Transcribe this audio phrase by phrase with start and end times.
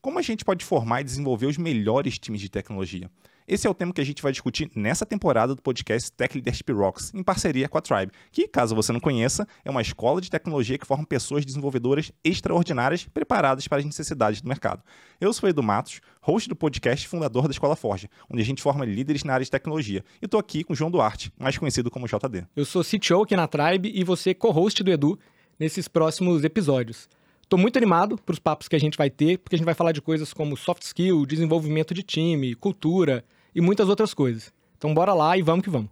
[0.00, 3.10] Como a gente pode formar e desenvolver os melhores times de tecnologia?
[3.48, 6.70] Esse é o tema que a gente vai discutir nessa temporada do podcast Tech Leadership
[6.70, 10.30] Rocks, em parceria com a Tribe, que, caso você não conheça, é uma escola de
[10.30, 14.84] tecnologia que forma pessoas desenvolvedoras extraordinárias preparadas para as necessidades do mercado.
[15.20, 18.62] Eu sou Edu Matos, host do podcast e fundador da Escola Forja, onde a gente
[18.62, 20.04] forma líderes na área de tecnologia.
[20.22, 22.46] E estou aqui com João Duarte, mais conhecido como JD.
[22.54, 25.18] Eu sou CTO aqui na Tribe e você co-host do Edu
[25.58, 27.08] nesses próximos episódios.
[27.48, 29.72] Estou muito animado para os papos que a gente vai ter, porque a gente vai
[29.72, 33.24] falar de coisas como soft skill, desenvolvimento de time, cultura
[33.54, 34.52] e muitas outras coisas.
[34.76, 35.88] Então bora lá e vamos que vamos.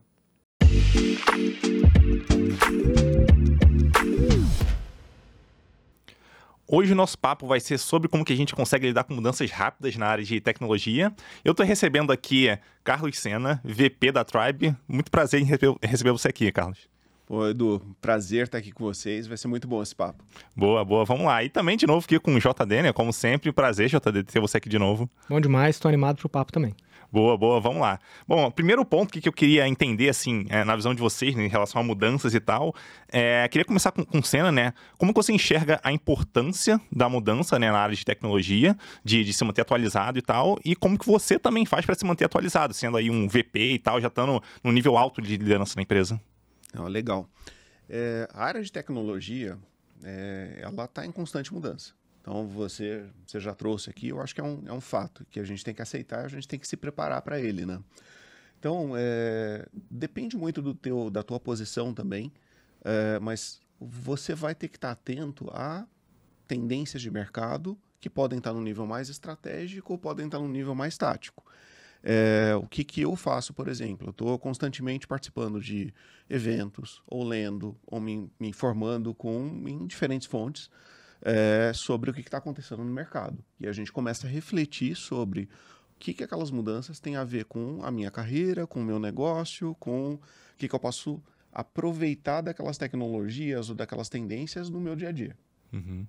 [6.69, 9.51] Hoje o nosso papo vai ser sobre como que a gente consegue lidar com mudanças
[9.51, 11.11] rápidas na área de tecnologia.
[11.43, 12.49] Eu estou recebendo aqui
[12.85, 14.77] Carlos Sena, VP da Tribe.
[14.87, 16.87] Muito prazer em receber você aqui, Carlos.
[17.27, 19.27] Pô, Edu, prazer estar aqui com vocês.
[19.27, 20.25] Vai ser muito bom esse papo.
[20.57, 21.05] Boa, boa.
[21.05, 21.43] Vamos lá.
[21.43, 22.93] E também de novo aqui com o JD, né?
[22.93, 25.11] Como sempre, prazer, JD, ter você aqui de novo.
[25.29, 26.73] Bom demais, estou animado pro papo também.
[27.11, 27.99] Boa, boa, vamos lá.
[28.27, 31.49] Bom, primeiro ponto que, eu queria entender, assim, é, na visão de vocês, né, em
[31.49, 32.75] relação a mudanças e tal,
[33.11, 34.73] é, queria começar com, com cena, né?
[34.99, 39.45] Como você enxerga a importância da mudança né, na área de tecnologia, de, de se
[39.45, 42.97] manter atualizado e tal, e como que você também faz para se manter atualizado, sendo
[42.97, 46.21] aí um VP e tal, já estando no nível alto de liderança na empresa?
[46.79, 47.29] Oh, legal.
[47.89, 49.59] É, a área de tecnologia,
[50.03, 51.95] é, ela está em constante mudança.
[52.21, 55.39] Então você, você já trouxe aqui, eu acho que é um, é um fato que
[55.39, 57.81] a gente tem que aceitar, a gente tem que se preparar para ele, né?
[58.59, 62.33] Então é, depende muito do teu, da tua posição também,
[62.85, 65.87] é, mas você vai ter que estar atento a
[66.49, 70.75] tendências de mercado que podem estar no nível mais estratégico ou podem estar no nível
[70.75, 71.45] mais tático.
[72.09, 74.07] É, o que, que eu faço, por exemplo?
[74.07, 75.93] Eu estou constantemente participando de
[76.31, 80.71] eventos, ou lendo, ou me, me informando com, em diferentes fontes
[81.21, 83.45] é, sobre o que está acontecendo no mercado.
[83.59, 85.49] E a gente começa a refletir sobre
[85.97, 89.01] o que, que aquelas mudanças têm a ver com a minha carreira, com o meu
[89.01, 90.21] negócio, com o
[90.57, 91.21] que, que eu posso
[91.53, 95.37] aproveitar daquelas tecnologias ou daquelas tendências no meu dia a dia.
[95.73, 96.07] Uhum.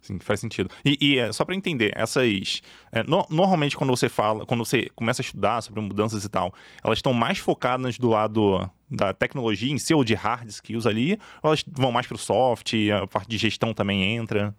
[0.00, 0.70] Sim, faz sentido.
[0.84, 2.62] E, e é, só para entender, essas.
[2.90, 6.54] É, no, normalmente, quando você fala, quando você começa a estudar sobre mudanças e tal,
[6.82, 11.18] elas estão mais focadas do lado da tecnologia em si, ou de hard skills ali,
[11.42, 14.54] ou elas vão mais para o soft, a parte de gestão também entra?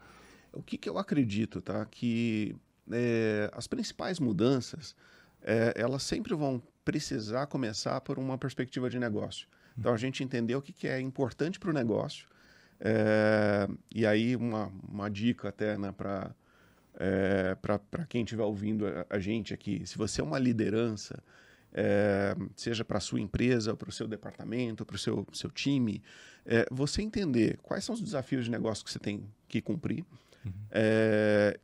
[0.54, 1.86] O que, que eu acredito, tá?
[1.86, 2.56] Que
[2.92, 4.96] é, as principais mudanças,
[5.42, 9.48] é, elas sempre vão precisar começar por uma perspectiva de negócio.
[9.78, 12.28] Então, a gente entender o que, que é importante para o negócio
[12.84, 16.34] é, e aí, uma, uma dica até né, para
[17.00, 21.24] é, para quem estiver ouvindo a, a, gente aqui: se você é uma liderança,
[21.74, 26.02] é, seja para a sua empresa, para o seu departamento, para o seu, seu time,
[26.46, 30.04] é, você entender quais são os desafios de negócio que você tem que cumprir
[30.46, 30.52] uhum.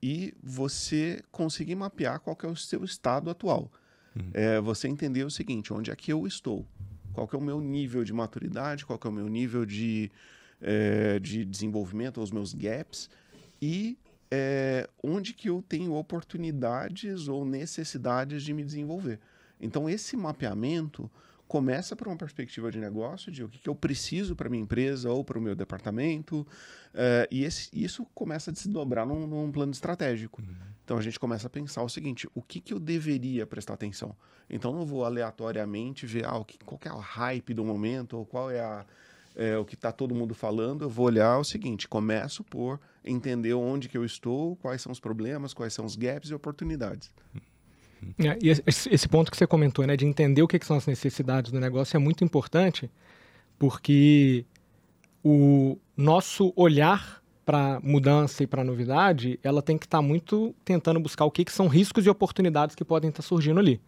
[0.02, 3.72] e você conseguir mapear qual é o seu estado atual.
[4.16, 4.62] Uhum.
[4.64, 6.66] Você entender o seguinte: onde é que eu estou?
[7.12, 8.86] Qual é o meu nível de maturidade?
[8.86, 10.12] Qual é o meu nível de
[10.62, 13.10] é, de desenvolvimento, os meus gaps,
[13.62, 13.98] e
[14.30, 19.20] é, onde que eu tenho oportunidades ou necessidades de me desenvolver.
[19.60, 21.10] Então, esse mapeamento
[21.48, 25.10] começa por uma perspectiva de negócio, de o que, que eu preciso para minha empresa
[25.10, 26.46] ou para o meu departamento,
[26.94, 30.42] é, e esse, isso começa a se dobrar num, num plano estratégico.
[30.42, 30.56] Uhum.
[30.84, 34.16] Então a gente começa a pensar o seguinte: o que, que eu deveria prestar atenção?
[34.50, 38.26] Então não vou aleatoriamente ver ah, o que, qual é o hype do momento, ou
[38.26, 38.86] qual é a,
[39.38, 43.54] é, o que está todo mundo falando, eu vou olhar o seguinte: começo por entender
[43.54, 47.12] onde que eu estou, quais são os problemas, quais são os gaps e oportunidades.
[48.20, 50.86] É, e esse ponto que você comentou, né, de entender o que, que são as
[50.86, 52.92] necessidades do negócio é muito importante,
[53.58, 54.46] porque
[55.24, 61.00] o nosso olhar para mudança e para novidade, ela tem que estar tá muito tentando
[61.00, 63.80] buscar o que, que são riscos e oportunidades que podem estar tá surgindo ali.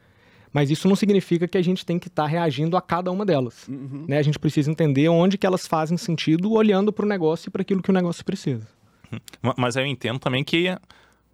[0.51, 3.25] Mas isso não significa que a gente tem que estar tá reagindo a cada uma
[3.25, 3.67] delas.
[3.67, 4.05] Uhum.
[4.07, 4.17] Né?
[4.17, 7.61] A gente precisa entender onde que elas fazem sentido olhando para o negócio e para
[7.61, 8.67] aquilo que o negócio precisa.
[9.11, 9.53] Uhum.
[9.57, 10.75] Mas eu entendo também que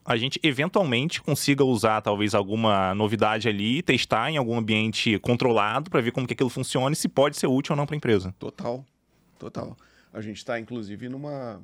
[0.06, 6.00] a gente eventualmente consiga usar talvez alguma novidade ali, testar em algum ambiente controlado para
[6.00, 8.36] ver como que aquilo funciona e se pode ser útil ou não para a empresa.
[8.38, 8.86] Total,
[9.40, 9.76] total.
[10.14, 11.60] A gente está inclusive numa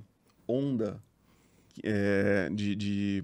[0.48, 1.00] onda
[1.84, 3.24] é, de, de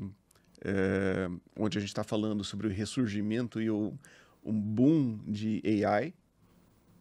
[0.68, 3.98] é, onde a gente está falando sobre o ressurgimento e o
[4.44, 6.14] um boom de AI,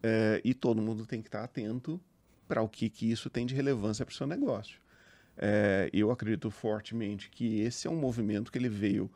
[0.03, 2.01] é, e todo mundo tem que estar tá atento
[2.47, 4.81] para o que, que isso tem de relevância para o seu negócio.
[5.37, 9.11] É, eu acredito fortemente que esse é um movimento que ele veio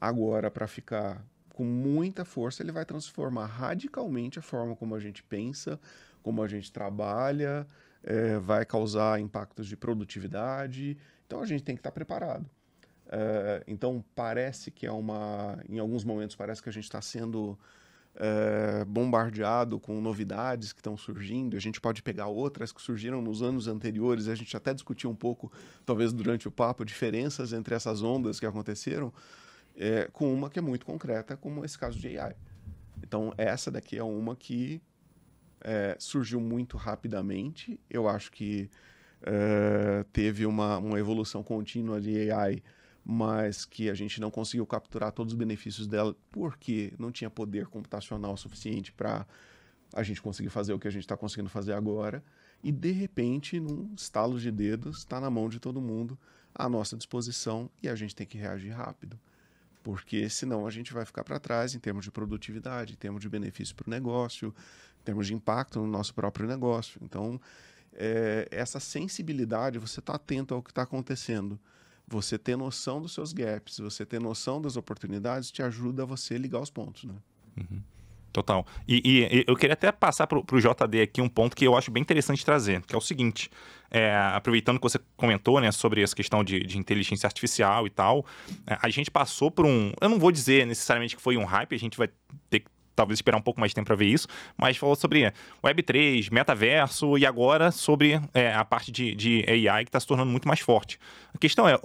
[0.00, 5.22] agora para ficar com muita força, ele vai transformar radicalmente a forma como a gente
[5.22, 5.78] pensa,
[6.20, 7.66] como a gente trabalha,
[8.02, 10.96] é, vai causar impactos de produtividade.
[11.26, 12.44] Então a gente tem que estar tá preparado.
[13.08, 17.58] É, então parece que é uma, em alguns momentos parece que a gente está sendo
[18.16, 21.56] é, bombardeado com novidades que estão surgindo.
[21.56, 24.28] A gente pode pegar outras que surgiram nos anos anteriores.
[24.28, 25.52] A gente até discutiu um pouco,
[25.84, 29.12] talvez durante o papo, diferenças entre essas ondas que aconteceram,
[29.76, 32.34] é, com uma que é muito concreta, como esse caso de AI.
[33.02, 34.80] Então, essa daqui é uma que
[35.98, 37.80] surgiu muito rapidamente.
[37.88, 38.70] Eu acho que
[39.22, 42.62] é, teve uma, uma evolução contínua de AI
[43.04, 47.66] mas que a gente não conseguiu capturar todos os benefícios dela porque não tinha poder
[47.66, 49.26] computacional suficiente para
[49.92, 52.24] a gente conseguir fazer o que a gente está conseguindo fazer agora.
[52.62, 56.18] E de repente, num estalo de dedos, está na mão de todo mundo
[56.54, 59.20] à nossa disposição e a gente tem que reagir rápido.
[59.82, 63.28] Porque senão a gente vai ficar para trás em termos de produtividade, em termos de
[63.28, 64.54] benefício para o negócio,
[64.98, 66.98] em termos de impacto no nosso próprio negócio.
[67.02, 67.38] Então,
[67.92, 71.60] é, essa sensibilidade, você está atento ao que está acontecendo
[72.06, 76.36] você ter noção dos seus gaps, você ter noção das oportunidades, te ajuda a você
[76.36, 77.14] ligar os pontos, né?
[77.56, 77.80] Uhum.
[78.34, 78.66] Total.
[78.88, 81.88] E, e, eu queria até passar para o JD aqui um ponto que eu acho
[81.92, 83.48] bem interessante trazer, que é o seguinte:
[83.88, 88.26] é, aproveitando que você comentou né, sobre essa questão de, de, inteligência artificial e tal,
[88.66, 89.92] é, a gente passou por um.
[90.00, 92.08] Eu não vou dizer necessariamente que foi um hype, a gente vai
[92.50, 95.32] ter que talvez esperar um pouco mais de tempo para ver isso, mas falou sobre
[95.62, 100.30] Web3, metaverso e agora sobre é, a parte de, de AI que está se tornando
[100.30, 100.98] muito mais forte.
[101.34, 101.78] A questão é,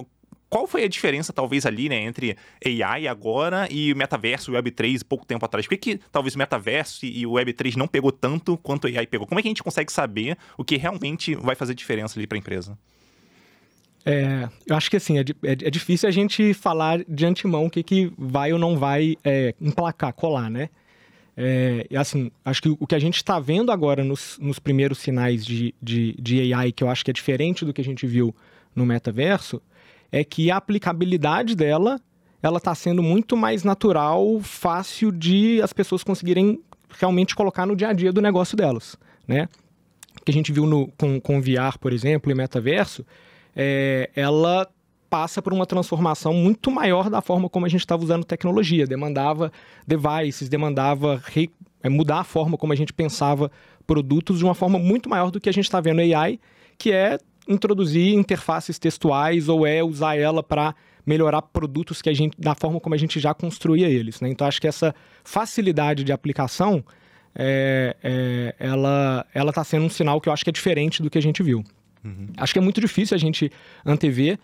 [0.50, 5.02] qual foi a diferença, talvez, ali, né, entre AI agora e metaverso e o Web3
[5.08, 5.64] pouco tempo atrás?
[5.64, 9.06] Por que, que talvez o metaverso e o Web3 não pegou tanto quanto o AI
[9.06, 9.28] pegou?
[9.28, 12.36] Como é que a gente consegue saber o que realmente vai fazer diferença ali para
[12.36, 12.76] a empresa?
[14.04, 17.70] É, eu acho que assim, é, é, é, difícil a gente falar de antemão o
[17.70, 20.68] que, que vai ou não vai é, emplacar, colar, né?
[21.36, 25.44] É, assim, acho que o que a gente está vendo agora nos, nos primeiros sinais
[25.44, 28.34] de, de, de, AI, que eu acho que é diferente do que a gente viu
[28.74, 29.62] no metaverso,
[30.12, 32.00] é que a aplicabilidade dela
[32.42, 36.60] ela está sendo muito mais natural, fácil de as pessoas conseguirem
[36.98, 38.96] realmente colocar no dia a dia do negócio delas,
[39.28, 39.48] né?
[40.24, 43.04] Que a gente viu no, com, com VR, por exemplo, e metaverso,
[43.54, 44.66] é, ela
[45.10, 48.86] passa por uma transformação muito maior da forma como a gente estava usando tecnologia.
[48.86, 49.52] Demandava
[49.84, 51.50] devices, demandava re,
[51.82, 53.50] é, mudar a forma como a gente pensava
[53.86, 56.38] produtos de uma forma muito maior do que a gente está vendo AI,
[56.78, 57.18] que é
[57.48, 60.74] introduzir interfaces textuais ou é usar ela para
[61.04, 64.20] melhorar produtos que a gente da forma como a gente já construía eles.
[64.20, 64.28] Né?
[64.28, 66.84] Então acho que essa facilidade de aplicação
[67.34, 71.10] é, é, ela ela está sendo um sinal que eu acho que é diferente do
[71.10, 71.64] que a gente viu.
[72.04, 72.28] Uhum.
[72.36, 73.50] Acho que é muito difícil a gente
[73.84, 74.38] antever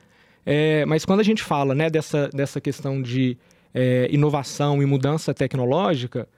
[0.47, 3.37] é, mas quando a gente fala né, dessa, dessa questão de
[3.75, 6.29] é, inovação e mudança tecnológica,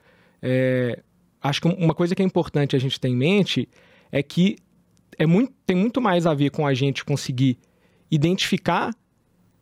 [0.41, 0.99] é,
[1.39, 3.69] acho que uma coisa que é importante a gente ter em mente
[4.11, 4.57] é que
[5.17, 7.59] é muito, tem muito mais a ver com a gente conseguir
[8.09, 8.91] identificar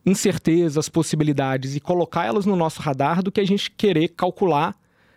[0.06, 4.74] incertezas, possibilidades e colocar elas no nosso radar do que a gente querer calcular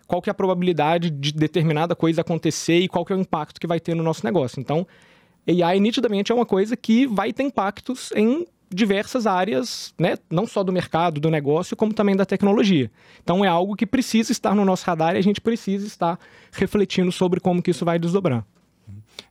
[0.09, 3.61] qual que é a probabilidade de determinada coisa acontecer e qual que é o impacto
[3.61, 4.59] que vai ter no nosso negócio.
[4.59, 4.85] Então,
[5.47, 10.63] AI nitidamente é uma coisa que vai ter impactos em diversas áreas, né, não só
[10.63, 12.91] do mercado, do negócio, como também da tecnologia.
[13.23, 16.19] Então é algo que precisa estar no nosso radar e a gente precisa estar
[16.53, 18.45] refletindo sobre como que isso vai desdobrar.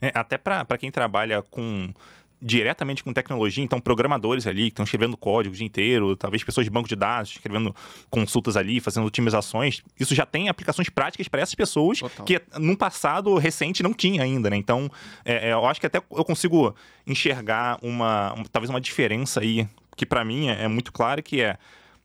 [0.02, 1.90] É, até para quem trabalha com
[2.42, 6.66] diretamente com tecnologia, então programadores ali que estão escrevendo código o dia inteiro, talvez pessoas
[6.66, 7.76] de banco de dados escrevendo
[8.10, 12.26] consultas ali, fazendo otimizações, isso já tem aplicações práticas para essas pessoas Total.
[12.26, 14.56] que num passado recente não tinha ainda, né?
[14.56, 14.90] Então,
[15.26, 16.74] é, é, eu acho que até eu consigo
[17.06, 21.58] enxergar uma, talvez uma diferença aí que para mim é, é muito clara que é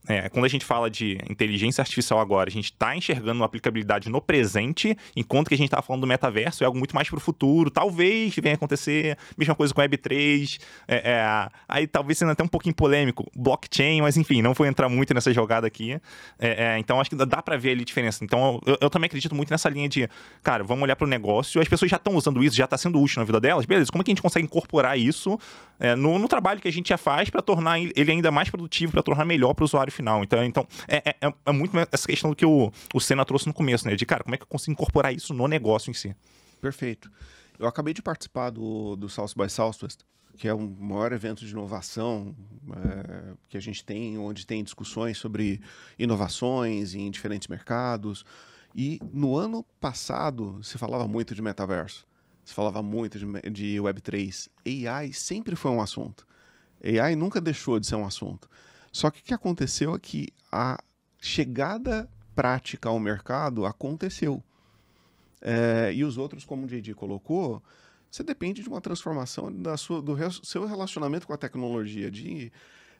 [0.06, 4.08] é, quando a gente fala de inteligência artificial agora, a gente está enxergando uma aplicabilidade
[4.10, 7.16] no presente, enquanto que a gente estava falando do metaverso, é algo muito mais para
[7.16, 7.70] o futuro.
[7.70, 10.60] Talvez venha acontecer, mesma coisa com Web3.
[10.86, 14.88] É, é, aí talvez sendo até um pouquinho polêmico, blockchain, mas enfim, não vou entrar
[14.88, 15.98] muito nessa jogada aqui.
[16.38, 18.24] É, é, então acho que dá para ver ali a diferença.
[18.24, 20.08] Então eu, eu, também acredito muito nessa linha de,
[20.42, 23.00] cara, vamos olhar para o negócio, as pessoas já estão usando isso, já está sendo
[23.00, 25.38] útil na vida delas, beleza, como é que a gente consegue incorporar isso
[25.78, 28.92] é, no, no, trabalho que a gente já faz para tornar ele ainda mais produtivo,
[28.92, 30.22] para tornar melhor para o usuário final.
[30.22, 33.54] Então, então é, é, é, muito essa questão do que o, o Senna trouxe no
[33.54, 33.94] começo, né?
[33.94, 36.14] De, cara, como é que eu consigo incorporar isso no negócio em si?
[36.60, 37.10] Perfeito.
[37.58, 40.00] Eu acabei de participar do, do South by Southwest,
[40.36, 42.34] que é o maior evento de inovação
[42.72, 45.60] é, que a gente tem, onde tem discussões sobre
[45.98, 48.24] inovações em diferentes mercados.
[48.74, 52.06] E no ano passado se falava muito de metaverso,
[52.44, 54.48] se falava muito de, de Web3.
[54.66, 56.26] AI sempre foi um assunto.
[56.82, 58.48] AI nunca deixou de ser um assunto.
[58.94, 60.78] Só que o que aconteceu é que a
[61.20, 64.40] chegada prática ao mercado aconteceu.
[65.42, 67.60] É, e os outros, como o JD colocou,
[68.08, 72.52] você depende de uma transformação da sua, do seu relacionamento com a tecnologia, de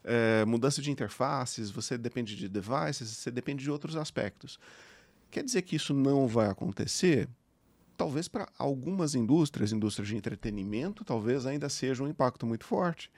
[0.03, 4.59] é, mudança de interfaces, você depende de devices, você depende de outros aspectos.
[5.31, 7.29] Quer dizer que isso não vai acontecer?
[7.97, 13.13] Talvez para algumas indústrias, indústrias de entretenimento, talvez ainda seja um impacto muito forte.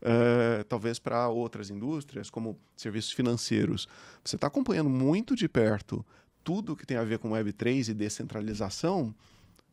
[0.00, 3.86] Uh, talvez para outras indústrias, como serviços financeiros.
[4.24, 6.04] Você está acompanhando muito de perto
[6.42, 9.14] tudo que tem a ver com Web3 e descentralização,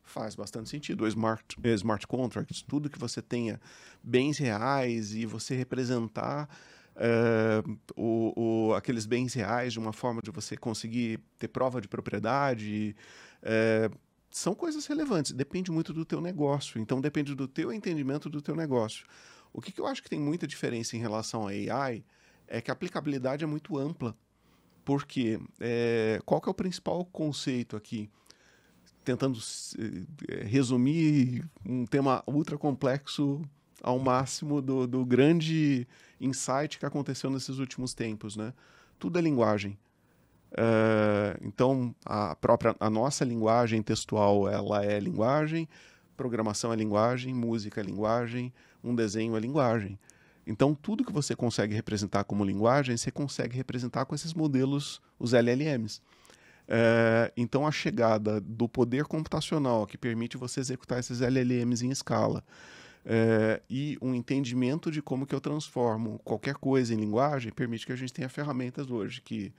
[0.02, 1.06] faz bastante sentido.
[1.06, 3.60] Smart, smart contracts, tudo que você tenha
[4.02, 6.48] bens reais e você representar
[6.96, 11.88] uh, o, o, aqueles bens reais de uma forma de você conseguir ter prova de
[11.88, 12.94] propriedade.
[13.42, 13.96] Uh,
[14.30, 16.80] são coisas relevantes, depende muito do teu negócio.
[16.80, 19.06] Então depende do teu entendimento do teu negócio.
[19.52, 22.04] O que, que eu acho que tem muita diferença em relação a AI
[22.46, 24.16] é que a aplicabilidade é muito ampla.
[24.84, 28.10] Porque é, qual que é o principal conceito aqui?
[29.08, 29.38] tentando
[29.78, 33.40] eh, resumir um tema ultra complexo
[33.82, 35.88] ao máximo do, do grande
[36.20, 38.52] insight que aconteceu nesses últimos tempos, né?
[38.98, 39.78] Tudo é linguagem.
[40.52, 45.66] Uh, então, a própria a nossa linguagem textual ela é linguagem,
[46.16, 49.98] programação é linguagem, música é linguagem, um desenho é linguagem.
[50.46, 55.34] Então, tudo que você consegue representar como linguagem, você consegue representar com esses modelos, os
[55.34, 56.00] LLMs.
[56.66, 62.42] É, então, a chegada do poder computacional que permite você executar esses LLMs em escala
[63.04, 67.92] é, e um entendimento de como que eu transformo qualquer coisa em linguagem permite que
[67.92, 69.52] a gente tenha ferramentas hoje que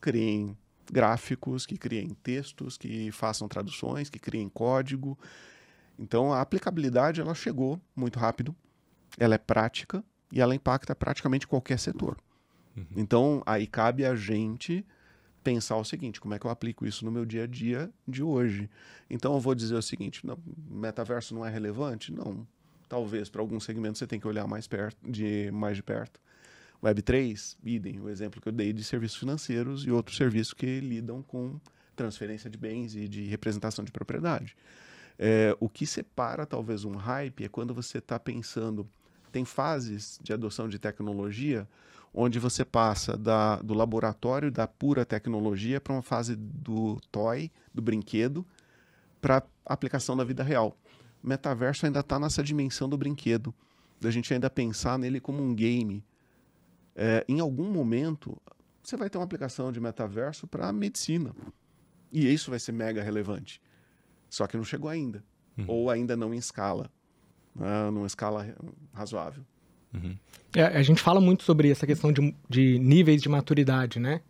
[0.00, 0.56] criem
[0.90, 5.18] gráficos, que criem textos, que façam traduções, que criem código.
[5.98, 8.54] Então, a aplicabilidade ela chegou muito rápido,
[9.18, 12.16] ela é prática e ela impacta praticamente qualquer setor.
[12.76, 12.86] Uhum.
[12.96, 14.86] Então, aí cabe a gente
[15.42, 18.22] pensar o seguinte: como é que eu aplico isso no meu dia a dia de
[18.22, 18.68] hoje?
[19.08, 20.38] Então eu vou dizer o seguinte: não,
[20.70, 22.12] metaverso não é relevante?
[22.12, 22.46] Não.
[22.88, 26.20] Talvez para alguns segmentos você tem que olhar mais, perto, de, mais de perto.
[26.82, 31.22] Web3, idem, o exemplo que eu dei de serviços financeiros e outros serviços que lidam
[31.22, 31.60] com
[31.96, 34.56] transferência de bens e de representação de propriedade.
[35.18, 38.88] É, o que separa talvez um hype é quando você está pensando,
[39.32, 41.66] tem fases de adoção de tecnologia
[42.14, 47.82] onde você passa da, do laboratório da pura tecnologia para uma fase do toy, do
[47.82, 48.46] brinquedo,
[49.20, 50.76] para aplicação da vida real.
[51.22, 53.54] O metaverso ainda está nessa dimensão do brinquedo,
[54.00, 56.04] da gente ainda pensar nele como um game.
[56.94, 58.40] É, em algum momento,
[58.82, 61.34] você vai ter uma aplicação de metaverso para medicina.
[62.10, 63.60] E isso vai ser mega relevante.
[64.28, 65.22] Só que não chegou ainda.
[65.56, 65.64] Uhum.
[65.66, 66.90] Ou ainda não em escala.
[67.54, 68.54] Né, numa escala
[68.92, 69.42] razoável.
[69.92, 70.16] Uhum.
[70.54, 74.20] É, a gente fala muito sobre essa questão de, de níveis de maturidade, né?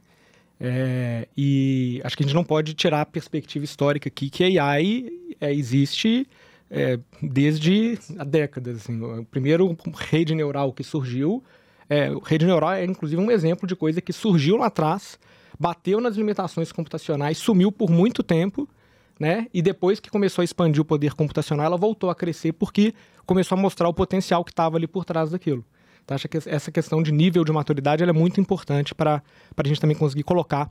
[0.61, 4.64] É, e acho que a gente não pode tirar a perspectiva histórica aqui que a
[4.64, 5.09] AI
[5.40, 6.26] é, existe
[6.71, 8.78] é, desde há décadas.
[8.78, 9.00] Assim.
[9.00, 11.43] O primeiro rede neural que surgiu,
[11.88, 15.19] é, rede neural é inclusive um exemplo de coisa que surgiu lá atrás,
[15.59, 18.69] bateu nas limitações computacionais, sumiu por muito tempo,
[19.18, 19.46] né?
[19.52, 22.94] E depois que começou a expandir o poder computacional, ela voltou a crescer porque
[23.26, 25.64] começou a mostrar o potencial que estava ali por trás daquilo.
[26.04, 29.22] Então, acho que essa questão de nível de maturidade é muito importante para
[29.56, 30.70] a gente também conseguir colocar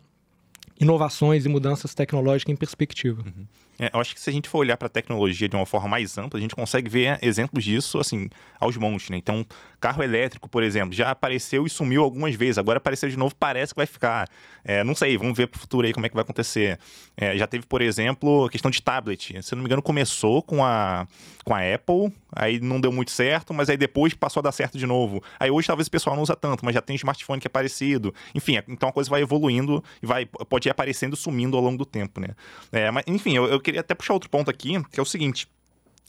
[0.79, 3.21] inovações e mudanças tecnológicas em perspectiva.
[3.21, 3.45] Uhum.
[3.79, 5.87] É, eu acho que se a gente for olhar para a tecnologia de uma forma
[5.87, 8.29] mais ampla, a gente consegue ver exemplos disso, assim,
[8.59, 9.17] aos montes, né?
[9.17, 9.45] Então,
[9.79, 13.73] carro elétrico, por exemplo, já apareceu e sumiu algumas vezes, agora apareceu de novo, parece
[13.73, 14.27] que vai ficar.
[14.63, 16.79] É, não sei, vamos ver para o futuro aí como é que vai acontecer.
[17.15, 19.41] É, já teve, por exemplo, a questão de tablet.
[19.41, 21.07] Se não me engano, começou com a,
[21.45, 24.77] com a Apple, aí não deu muito certo, mas aí depois passou a dar certo
[24.77, 25.23] de novo.
[25.39, 28.13] Aí hoje talvez o pessoal não usa tanto, mas já tem smartphone que é parecido.
[28.33, 31.85] Enfim, então a coisa vai evoluindo e vai, pode ir aparecendo sumindo ao longo do
[31.85, 32.29] tempo, né?
[32.71, 35.47] É, mas, enfim, eu, eu queria até puxar outro ponto aqui, que é o seguinte.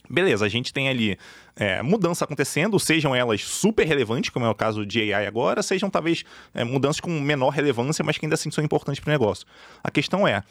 [0.09, 1.19] Beleza, a gente tem ali
[1.55, 5.89] é, mudanças acontecendo, sejam elas super relevantes, como é o caso de AI agora, sejam
[5.89, 6.23] talvez
[6.53, 9.45] é, mudanças com menor relevância, mas que ainda assim são importantes para o negócio.
[9.83, 10.41] A questão é,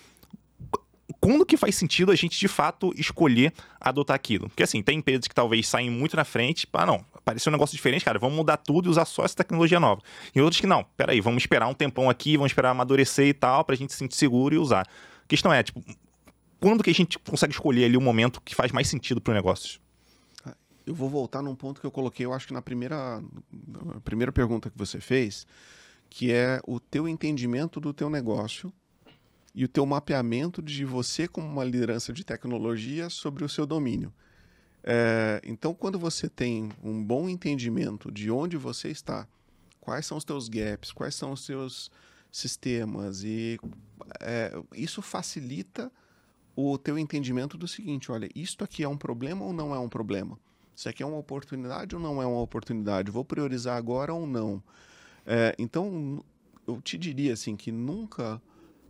[1.19, 4.49] quando que faz sentido a gente de fato escolher adotar aquilo?
[4.49, 7.75] Porque assim, tem empresas que talvez saem muito na frente, ah não, apareceu um negócio
[7.75, 10.03] diferente, cara, vamos mudar tudo e usar só essa tecnologia nova.
[10.35, 13.65] E outros que não, peraí, vamos esperar um tempão aqui, vamos esperar amadurecer e tal,
[13.65, 14.83] pra gente se sentir seguro e usar.
[14.83, 15.83] A questão é, tipo,
[16.61, 19.35] quando que a gente consegue escolher ali o momento que faz mais sentido para o
[19.35, 19.81] negócio?
[20.87, 23.23] Eu vou voltar num ponto que eu coloquei, eu acho que na primeira,
[23.67, 25.47] na primeira pergunta que você fez,
[26.09, 28.73] que é o teu entendimento do teu negócio
[29.55, 34.13] e o teu mapeamento de você como uma liderança de tecnologia sobre o seu domínio.
[34.83, 39.29] É, então, quando você tem um bom entendimento de onde você está,
[39.81, 41.91] quais são os teus gaps, quais são os seus
[42.33, 43.59] sistemas, e
[44.21, 45.93] é, isso facilita
[46.61, 49.89] o teu entendimento do seguinte: olha, isto aqui é um problema ou não é um
[49.89, 50.37] problema?
[50.75, 53.13] Isso aqui é uma oportunidade ou não é uma oportunidade?
[53.13, 54.61] Vou priorizar agora ou não?
[55.25, 56.21] É, então,
[56.67, 58.43] eu te diria assim que nunca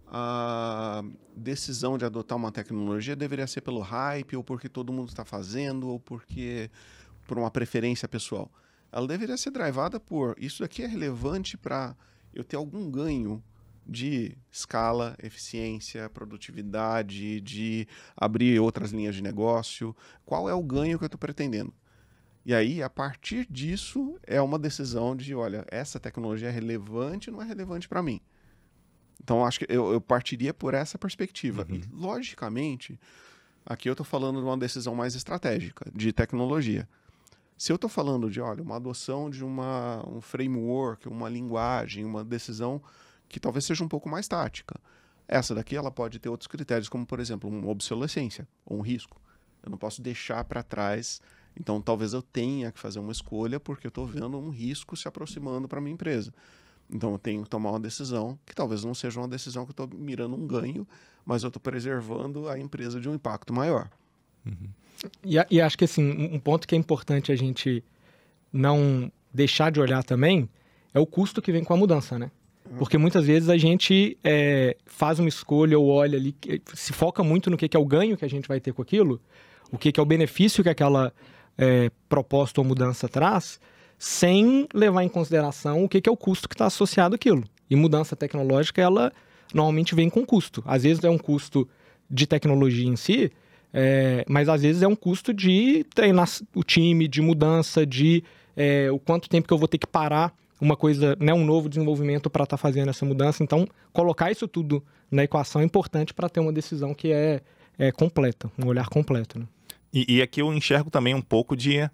[0.06, 1.04] a
[1.36, 5.88] decisão de adotar uma tecnologia deveria ser pelo hype ou porque todo mundo está fazendo
[5.88, 6.70] ou porque
[7.26, 8.50] por uma preferência pessoal.
[8.90, 11.94] Ela deveria ser drivada por isso aqui é relevante para
[12.32, 13.42] eu ter algum ganho
[13.88, 19.96] de escala, eficiência, produtividade, de abrir outras linhas de negócio.
[20.24, 21.72] Qual é o ganho que eu estou pretendendo?
[22.44, 27.36] E aí, a partir disso, é uma decisão de, olha, essa tecnologia é relevante ou
[27.36, 28.20] não é relevante para mim?
[29.22, 31.66] Então, acho que eu, eu, partiria por essa perspectiva.
[31.68, 31.76] Uhum.
[31.76, 32.98] E, logicamente,
[33.66, 36.88] aqui eu estou falando de uma decisão mais estratégica, de tecnologia.
[37.56, 42.24] Se eu estou falando de, olha, uma adoção de uma, um framework, uma linguagem, uma
[42.24, 42.80] decisão
[43.28, 44.74] que talvez seja um pouco mais tática.
[45.26, 49.20] Essa daqui ela pode ter outros critérios, como por exemplo, uma obsolescência ou um risco.
[49.62, 51.20] Eu não posso deixar para trás.
[51.58, 55.08] Então, talvez eu tenha que fazer uma escolha porque eu estou vendo um risco se
[55.08, 56.32] aproximando para minha empresa.
[56.90, 59.84] Então, eu tenho que tomar uma decisão que talvez não seja uma decisão que eu
[59.84, 60.86] estou mirando um ganho,
[61.26, 63.90] mas eu estou preservando a empresa de um impacto maior.
[64.46, 64.70] Uhum.
[65.24, 67.84] E, e acho que assim, um ponto que é importante a gente
[68.52, 70.48] não deixar de olhar também
[70.94, 72.30] é o custo que vem com a mudança, né?
[72.76, 76.34] Porque muitas vezes a gente é, faz uma escolha ou olha ali,
[76.74, 79.20] se foca muito no que, é o ganho que a gente vai ter com aquilo,
[79.70, 81.12] o que, é o benefício que aquela
[81.56, 83.60] é, proposta ou mudança traz,
[83.98, 87.44] sem levar em consideração o que, é o custo que está associado àquilo.
[87.70, 89.12] E mudança tecnológica, ela
[89.52, 90.62] normalmente vem com custo.
[90.66, 91.68] Às vezes é um custo
[92.10, 93.30] de tecnologia em si,
[93.72, 98.22] é, mas às vezes é um custo de treinar o time, de mudança, de
[98.56, 101.68] é, o quanto tempo que eu vou ter que parar uma coisa, né, um novo
[101.68, 103.42] desenvolvimento para estar tá fazendo essa mudança.
[103.42, 107.40] Então, colocar isso tudo na equação é importante para ter uma decisão que é,
[107.78, 109.38] é completa, um olhar completo.
[109.38, 109.46] Né?
[109.92, 111.88] E, e aqui eu enxergo também um pouco de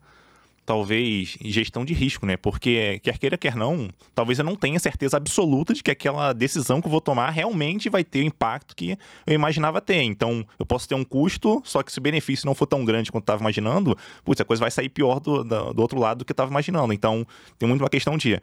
[0.65, 2.37] talvez gestão de risco, né?
[2.37, 6.81] Porque quer queira, quer não, talvez eu não tenha certeza absoluta de que aquela decisão
[6.81, 10.03] que eu vou tomar realmente vai ter o impacto que eu imaginava ter.
[10.03, 13.11] Então, eu posso ter um custo, só que se o benefício não for tão grande
[13.11, 16.19] quanto eu estava imaginando, putz, a coisa vai sair pior do, do, do outro lado
[16.19, 16.93] do que eu estava imaginando.
[16.93, 17.27] Então,
[17.59, 18.41] tem muito uma questão de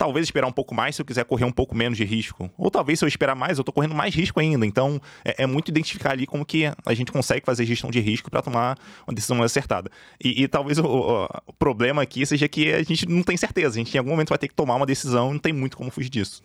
[0.00, 2.50] talvez esperar um pouco mais se eu quiser correr um pouco menos de risco.
[2.56, 4.64] Ou talvez se eu esperar mais, eu estou correndo mais risco ainda.
[4.64, 8.30] Então, é, é, muito identificar ali como que a gente consegue fazer gestão de risco
[8.30, 9.90] para tomar uma decisão mais acertada.
[10.18, 13.74] E, e talvez o, o, problema aqui seja que a gente não tem certeza.
[13.74, 15.90] A gente em algum momento vai ter que tomar uma decisão não tem muito como
[15.90, 16.42] fugir disso.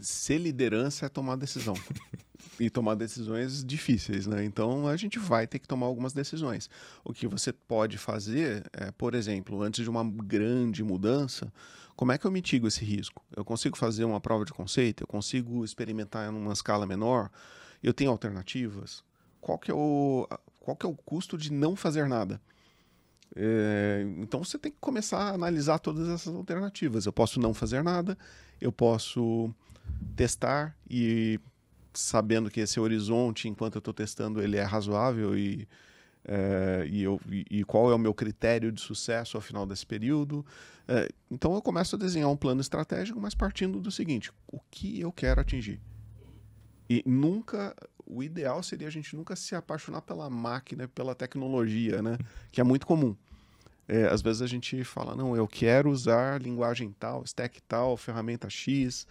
[0.00, 1.74] Ser liderança é tomar decisão.
[2.60, 4.44] e tomar decisões difíceis, né?
[4.44, 6.70] Então a gente vai ter que tomar algumas decisões.
[7.04, 11.52] O que você pode fazer é, por exemplo, antes de uma grande mudança,
[12.00, 13.22] como é que eu mitigo esse risco?
[13.36, 15.02] Eu consigo fazer uma prova de conceito?
[15.02, 17.30] Eu consigo experimentar em uma escala menor?
[17.82, 19.04] Eu tenho alternativas?
[19.38, 20.26] Qual que é o,
[20.60, 22.40] qual que é o custo de não fazer nada?
[23.36, 27.04] É, então você tem que começar a analisar todas essas alternativas.
[27.04, 28.16] Eu posso não fazer nada,
[28.58, 29.54] eu posso
[30.16, 31.38] testar e
[31.92, 35.68] sabendo que esse horizonte, enquanto eu estou testando, ele é razoável e
[36.24, 40.44] é, e, eu, e, qual é o meu critério de sucesso ao final desse período.
[40.86, 45.00] É, então eu começo a desenhar um plano estratégico, mas partindo do seguinte: o que
[45.00, 45.80] eu quero atingir?
[46.88, 52.18] E nunca, o ideal seria a gente nunca se apaixonar pela máquina, pela tecnologia, né?
[52.50, 53.16] Que é muito comum.
[53.88, 58.48] É, às vezes a gente fala, não, eu quero usar linguagem tal, stack tal, ferramenta
[58.48, 59.04] X,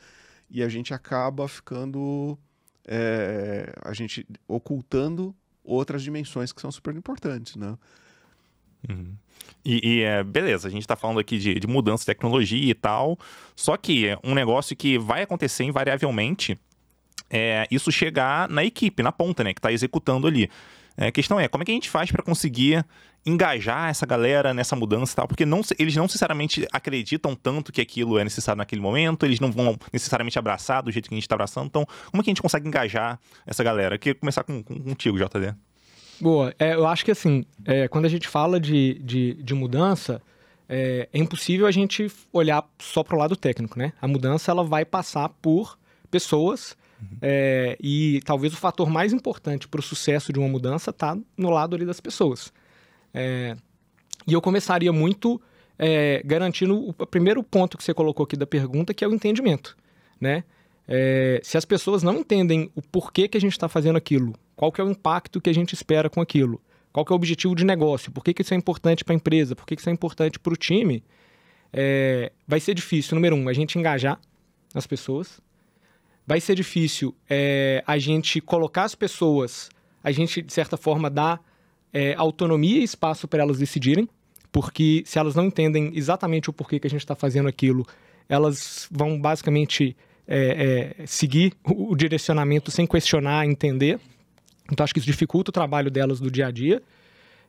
[0.50, 2.38] e a gente acaba ficando,
[2.86, 5.36] é, a gente ocultando
[5.70, 7.78] outras dimensões que são super importantes, né?
[8.90, 9.14] Uhum.
[9.64, 12.74] E, e é, beleza, a gente está falando aqui de, de mudança de tecnologia e
[12.74, 13.18] tal,
[13.56, 16.58] só que é um negócio que vai acontecer invariavelmente
[17.30, 20.50] é isso chegar na equipe, na ponta, né, que está executando ali.
[20.98, 22.86] É, a questão é, como é que a gente faz para conseguir
[23.26, 25.28] engajar essa galera nessa mudança e tal?
[25.28, 29.52] Porque não, eles não necessariamente acreditam tanto que aquilo é necessário naquele momento, eles não
[29.52, 31.68] vão necessariamente abraçar do jeito que a gente está abraçando.
[31.68, 33.96] Então, como é que a gente consegue engajar essa galera?
[33.96, 35.56] Eu queria começar com, com, contigo, JD.
[36.20, 36.54] Boa.
[36.60, 40.22] É, eu acho que assim, é, quando a gente fala de, de, de mudança,
[40.68, 43.94] é, é, impossível a gente olhar só para o lado técnico, né?
[44.02, 45.80] A mudança ela vai passar por
[46.12, 47.18] pessoas uhum.
[47.22, 51.50] é, e talvez o fator mais importante para o sucesso de uma mudança está no
[51.50, 52.52] lado ali das pessoas.
[53.14, 53.56] É,
[54.28, 55.42] e eu começaria muito
[55.78, 59.78] é, garantindo o primeiro ponto que você colocou aqui da pergunta, que é o entendimento,
[60.20, 60.44] né?
[60.92, 64.72] É, se as pessoas não entendem o porquê que a gente está fazendo aquilo, qual
[64.72, 66.60] que é o impacto que a gente espera com aquilo,
[66.92, 69.16] qual que é o objetivo de negócio, por que, que isso é importante para a
[69.16, 71.04] empresa, por que, que isso é importante para o time,
[71.72, 74.20] é, vai ser difícil, número um, a gente engajar
[74.74, 75.40] as pessoas,
[76.30, 79.68] vai ser difícil é, a gente colocar as pessoas,
[80.04, 81.42] a gente, de certa forma, dar
[81.92, 84.08] é, autonomia e espaço para elas decidirem,
[84.52, 87.84] porque se elas não entendem exatamente o porquê que a gente está fazendo aquilo,
[88.30, 94.00] elas vão basicamente é, é, seguir o, o direcionamento sem questionar, entender.
[94.72, 96.80] Então, acho que isso dificulta o trabalho delas do dia a dia.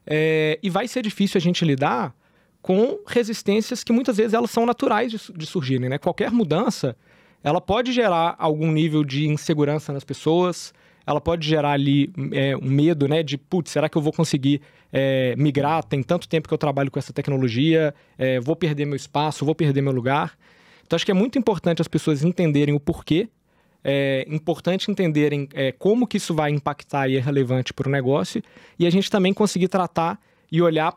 [0.07, 2.15] É, e vai ser difícil a gente lidar
[2.63, 5.87] com resistências que muitas vezes elas são naturais de, de surgirem.
[5.87, 5.99] Né?
[5.99, 6.97] Qualquer mudança,
[7.43, 10.73] ela pode gerar algum nível de insegurança nas pessoas,
[11.05, 14.61] ela pode gerar ali é, um medo, né, de, putz, será que eu vou conseguir
[14.91, 15.83] é, migrar?
[15.83, 19.55] Tem tanto tempo que eu trabalho com essa tecnologia, é, vou perder meu espaço, vou
[19.55, 20.37] perder meu lugar.
[20.85, 23.29] Então, acho que é muito importante as pessoas entenderem o porquê,
[23.83, 28.43] é importante entenderem é, como que isso vai impactar e é relevante para o negócio,
[28.77, 30.19] e a gente também conseguir tratar
[30.51, 30.95] e olhar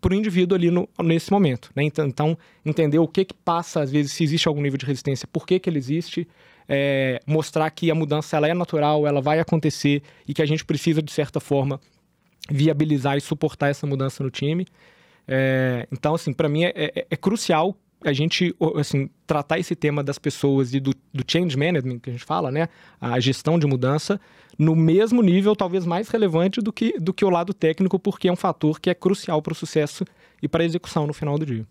[0.00, 1.70] para o indivíduo ali no, nesse momento.
[1.74, 1.84] Né?
[1.84, 5.28] Então, então, entender o que, que passa, às vezes, se existe algum nível de resistência,
[5.30, 6.26] por que, que ele existe,
[6.68, 10.64] é, mostrar que a mudança ela é natural, ela vai acontecer e que a gente
[10.64, 11.80] precisa, de certa forma,
[12.48, 14.66] viabilizar e suportar essa mudança no time.
[15.26, 20.02] É, então, assim, para mim é, é, é, crucial a gente assim, tratar esse tema
[20.02, 22.68] das pessoas e do, do change management que a gente fala, né?
[23.00, 24.20] A gestão de mudança
[24.58, 28.32] no mesmo nível, talvez mais relevante do que, do que o lado técnico, porque é
[28.32, 30.04] um fator que é crucial para o sucesso
[30.42, 31.66] e para a execução no final do dia.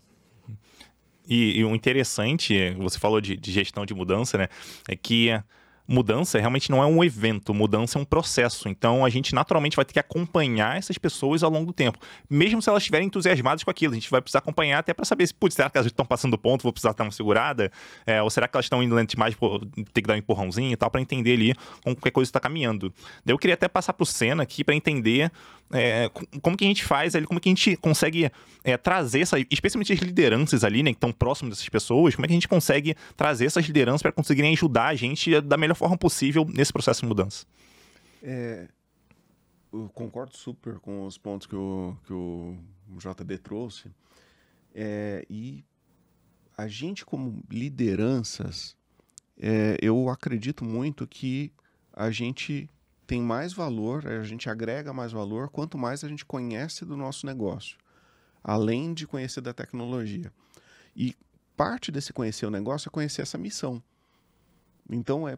[1.27, 4.47] E, e, o interessante, você falou de, de, gestão de mudança, né?
[4.87, 5.29] É que
[5.89, 8.69] mudança realmente não é um evento, mudança é um processo.
[8.69, 11.97] Então a gente naturalmente vai ter que acompanhar essas pessoas ao longo do tempo.
[12.29, 15.25] Mesmo se elas estiverem entusiasmadas com aquilo, a gente vai precisar acompanhar até para saber
[15.25, 17.71] se, putz, será que elas estão passando do ponto, vou precisar dar uma segurada?
[18.05, 19.35] É, ou será que elas estão indo lento demais,
[19.91, 22.93] ter que dar um empurrãozinho e tal, para entender ali como qualquer coisa está caminhando.
[23.25, 25.31] Daí eu queria até passar para o Senna aqui para entender
[25.71, 26.09] é,
[26.41, 28.31] como que a gente faz ali, como que a gente consegue
[28.63, 32.27] é, trazer, essa, especialmente as lideranças ali, né, que estão próximos dessas pessoas, como é
[32.27, 35.97] que a gente consegue trazer essas lideranças para conseguirem ajudar a gente da melhor forma
[35.97, 37.45] possível nesse processo de mudança.
[38.21, 38.67] É,
[39.71, 42.57] eu concordo super com os pontos que o, que o
[42.97, 43.89] JD trouxe.
[44.73, 45.63] É, e
[46.57, 48.75] a gente, como lideranças,
[49.37, 51.51] é, eu acredito muito que
[51.93, 52.69] a gente
[53.07, 57.25] tem mais valor, a gente agrega mais valor quanto mais a gente conhece do nosso
[57.25, 57.77] negócio,
[58.43, 60.31] além de conhecer da tecnologia.
[60.95, 61.15] E
[61.55, 63.81] parte desse conhecer o negócio é conhecer essa missão.
[64.89, 65.37] Então é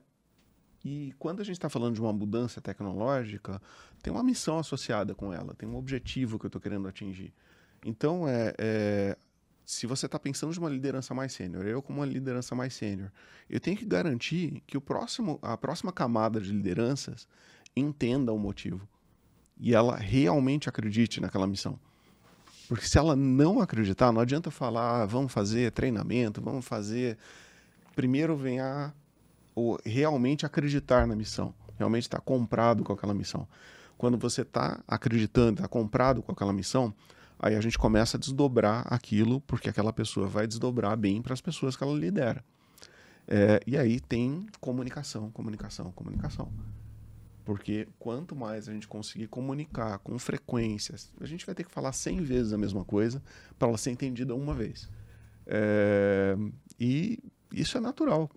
[0.83, 3.61] e quando a gente está falando de uma mudança tecnológica,
[4.01, 7.33] tem uma missão associada com ela, tem um objetivo que eu estou querendo atingir.
[7.85, 9.17] Então, é, é
[9.65, 13.11] se você está pensando de uma liderança mais sênior, eu como uma liderança mais sênior,
[13.49, 17.27] eu tenho que garantir que o próximo, a próxima camada de lideranças
[17.75, 18.87] entenda o motivo
[19.57, 21.79] e ela realmente acredite naquela missão.
[22.67, 27.17] Porque se ela não acreditar, não adianta falar, ah, vamos fazer treinamento, vamos fazer.
[27.95, 28.93] Primeiro vem a
[29.55, 33.47] ou realmente acreditar na missão, realmente estar tá comprado com aquela missão.
[33.97, 36.93] Quando você está acreditando, está comprado com aquela missão,
[37.39, 41.41] aí a gente começa a desdobrar aquilo, porque aquela pessoa vai desdobrar bem para as
[41.41, 42.43] pessoas que ela lidera.
[43.27, 46.51] É, e aí tem comunicação, comunicação, comunicação.
[47.45, 51.91] Porque quanto mais a gente conseguir comunicar com frequência, a gente vai ter que falar
[51.91, 53.21] 100 vezes a mesma coisa
[53.57, 54.89] para ela ser entendida uma vez.
[55.47, 56.35] É,
[56.79, 57.19] e
[57.51, 58.29] isso é natural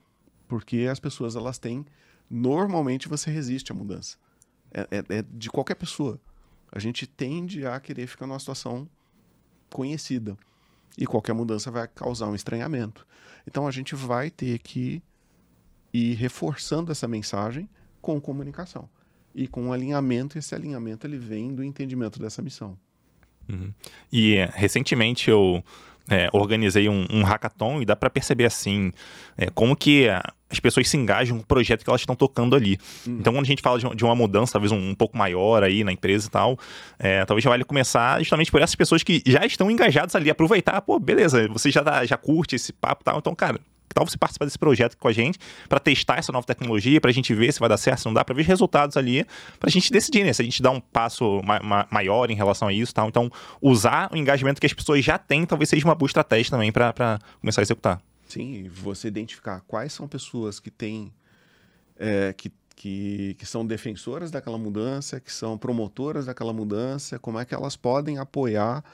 [0.47, 1.85] porque as pessoas elas têm
[2.29, 4.17] normalmente você resiste à mudança.
[4.73, 6.21] É, é, é, de qualquer pessoa.
[6.73, 8.89] A gente tende a querer ficar numa situação
[9.71, 10.37] conhecida.
[10.99, 13.07] E qualquer mudança vai causar um estranhamento.
[13.47, 15.03] Então a gente vai ter que
[15.93, 17.69] ir reforçando essa mensagem
[18.01, 18.89] com comunicação.
[19.35, 22.79] E com um alinhamento esse alinhamento ele vem do entendimento dessa missão.
[23.47, 23.75] Uhum.
[24.11, 25.63] e recentemente eu
[26.09, 28.93] é, organizei um, um, hackathon e dá para perceber assim
[29.37, 30.09] é, como que
[30.51, 32.79] as pessoas se engajam com o projeto que elas estão tocando ali.
[33.07, 33.17] Uhum.
[33.19, 35.83] Então, quando a gente fala de, de uma mudança, talvez um, um, pouco maior aí
[35.83, 36.59] na empresa e tal,
[36.99, 40.81] é, talvez já vale começar justamente por essas pessoas que já estão engajadas ali, aproveitar,
[40.83, 43.59] pô, beleza, você já, tá, já curte esse papo e tal, então, cara,
[43.95, 47.15] tal você participar desse projeto com a gente para testar essa nova tecnologia, para a
[47.15, 49.25] gente ver se vai dar certo, se não dá, para ver os resultados ali,
[49.59, 50.33] para a gente decidir, né?
[50.33, 53.09] Se a gente dá um passo ma ma maior em relação a isso tal.
[53.09, 53.31] Então,
[53.63, 57.19] usar o engajamento que as pessoas já têm talvez seja uma boa estratégia também para
[57.41, 58.03] começar a executar.
[58.27, 61.13] Sim, você identificar quais são pessoas que têm.
[61.97, 67.45] É, que que, que, são defensoras daquela mudança, que são promotoras daquela mudança, como é
[67.45, 68.85] que elas podem apoiar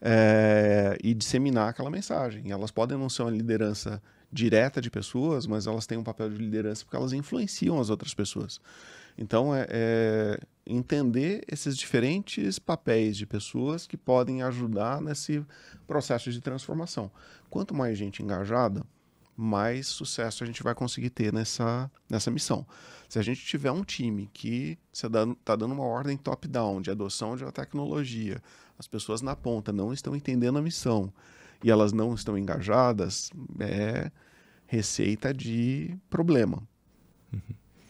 [0.00, 2.50] é, e disseminar aquela mensagem.
[2.50, 6.36] Elas podem não ser uma liderança direta de pessoas, mas elas têm um papel de
[6.36, 8.60] liderança porque elas influenciam as outras pessoas.
[9.18, 15.44] Então, é, é entender esses diferentes papéis de pessoas que podem ajudar nesse
[15.86, 17.10] processo de transformação.
[17.48, 18.84] Quanto mais gente engajada,
[19.36, 22.66] mais sucesso a gente vai conseguir ter nessa, nessa missão.
[23.08, 27.42] Se a gente tiver um time que está dando uma ordem top-down de adoção de
[27.42, 28.40] uma tecnologia,
[28.78, 31.12] as pessoas na ponta não estão entendendo a missão
[31.62, 34.10] e elas não estão engajadas, é
[34.66, 36.62] receita de problema.
[37.32, 37.40] Uhum.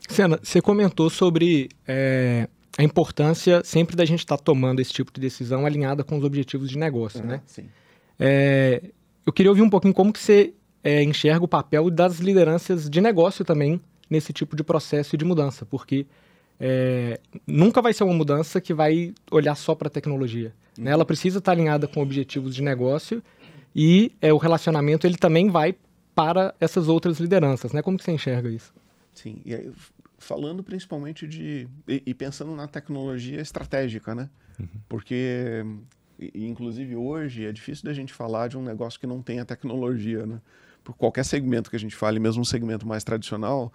[0.09, 5.13] Sena, você comentou sobre é, a importância sempre da gente estar tá tomando esse tipo
[5.13, 7.43] de decisão alinhada com os objetivos de negócio, uhum, né?
[7.47, 7.69] Sim.
[8.19, 8.91] É,
[9.27, 13.01] eu queria ouvir um pouquinho como que você é, enxerga o papel das lideranças de
[13.01, 16.07] negócio também nesse tipo de processo de mudança, porque
[16.59, 20.53] é, nunca vai ser uma mudança que vai olhar só para a tecnologia.
[20.79, 20.85] Uhum.
[20.85, 20.91] Né?
[20.91, 23.23] Ela precisa estar alinhada com objetivos de negócio
[23.75, 25.75] e é, o relacionamento ele também vai
[26.15, 27.73] para essas outras lideranças.
[27.73, 27.83] Né?
[27.83, 28.73] Como que você enxerga isso?
[29.15, 29.73] Sim, e aí,
[30.19, 31.69] falando principalmente de.
[31.89, 34.29] E, e, pensando na tecnologia estratégica, né?
[34.59, 34.69] Uhum.
[34.89, 35.65] Porque,
[36.35, 40.41] inclusive hoje, é difícil da gente falar de um negócio que não tenha tecnologia, né?
[40.85, 43.73] Por qualquer segmento que a gente fale, mesmo um segmento mais tradicional,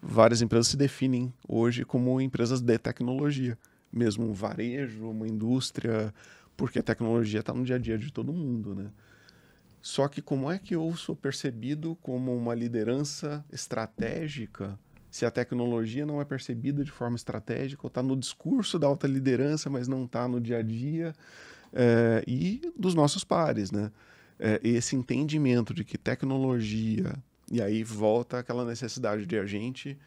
[0.00, 3.56] várias empresas se definem hoje como empresas de tecnologia,
[3.92, 6.12] mesmo um varejo, uma indústria,
[6.56, 8.90] porque a tecnologia está no dia a dia de todo mundo, né?
[9.82, 14.78] Só que como é que eu sou percebido como uma liderança estratégica
[15.10, 19.06] se a tecnologia não é percebida de forma estratégica ou está no discurso da alta
[19.06, 21.12] liderança, mas não está no dia a dia
[21.72, 23.90] é, e dos nossos pares, né?
[24.38, 27.12] É, esse entendimento de que tecnologia,
[27.50, 29.98] e aí volta aquela necessidade de a gente,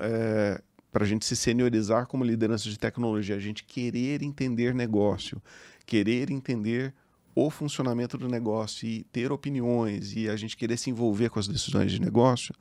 [0.00, 5.42] é, para a gente se seniorizar como liderança de tecnologia, a gente querer entender negócio,
[5.84, 6.94] querer entender
[7.34, 11.48] o funcionamento do negócio e ter opiniões e a gente querer se envolver com as
[11.48, 12.54] decisões de negócio,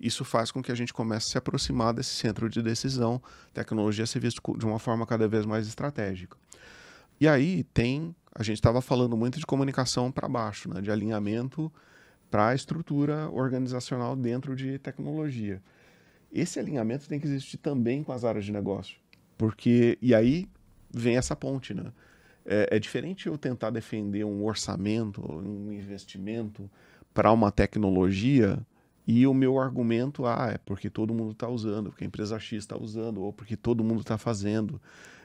[0.00, 4.06] isso faz com que a gente comece a se aproximar desse centro de decisão, tecnologia
[4.06, 6.36] ser visto de uma forma cada vez mais estratégica.
[7.20, 11.70] E aí tem, a gente estava falando muito de comunicação para baixo, né, de alinhamento
[12.30, 15.62] para a estrutura organizacional dentro de tecnologia.
[16.32, 18.98] Esse alinhamento tem que existir também com as áreas de negócio,
[19.38, 20.48] porque e aí
[20.92, 21.92] vem essa ponte, né?
[22.46, 26.70] É, é diferente eu tentar defender um orçamento, um investimento
[27.12, 28.58] para uma tecnologia
[29.06, 32.58] e o meu argumento ah, é porque todo mundo está usando, porque a empresa X
[32.58, 34.80] está usando, ou porque todo mundo está fazendo,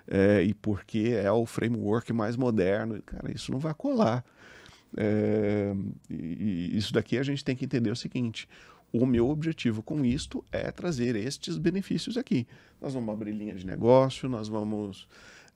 [0.07, 3.01] é, e porque é o framework mais moderno.
[3.03, 4.25] Cara, isso não vai colar.
[4.97, 5.73] É,
[6.09, 8.49] e isso daqui a gente tem que entender o seguinte:
[8.91, 12.47] o meu objetivo com isto é trazer estes benefícios aqui.
[12.81, 15.07] Nós vamos abrir linhas de negócio, nós vamos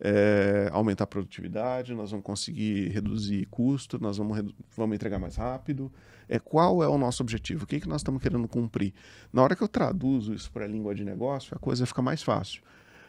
[0.06, 5.90] é, aumentar a produtividade, nós vamos conseguir reduzir custo, nós vamos, vamos entregar mais rápido.
[6.28, 7.64] É, qual é o nosso objetivo?
[7.64, 8.94] O que, que nós estamos querendo cumprir?
[9.32, 12.22] Na hora que eu traduzo isso para a língua de negócio, a coisa fica mais
[12.22, 12.62] fácil.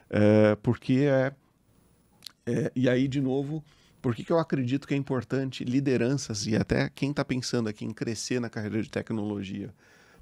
[0.09, 1.33] É, porque é,
[2.47, 3.65] é, E aí, de novo,
[4.01, 7.85] por que, que eu acredito que é importante lideranças e até quem está pensando aqui
[7.85, 9.75] em crescer na carreira de tecnologia?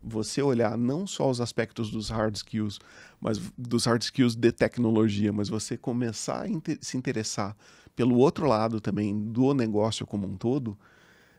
[0.03, 2.79] Você olhar não só os aspectos dos hard skills,
[3.21, 7.57] mas dos hard skills de tecnologia, mas você começar a inter se interessar
[7.95, 10.77] pelo outro lado também do negócio como um todo,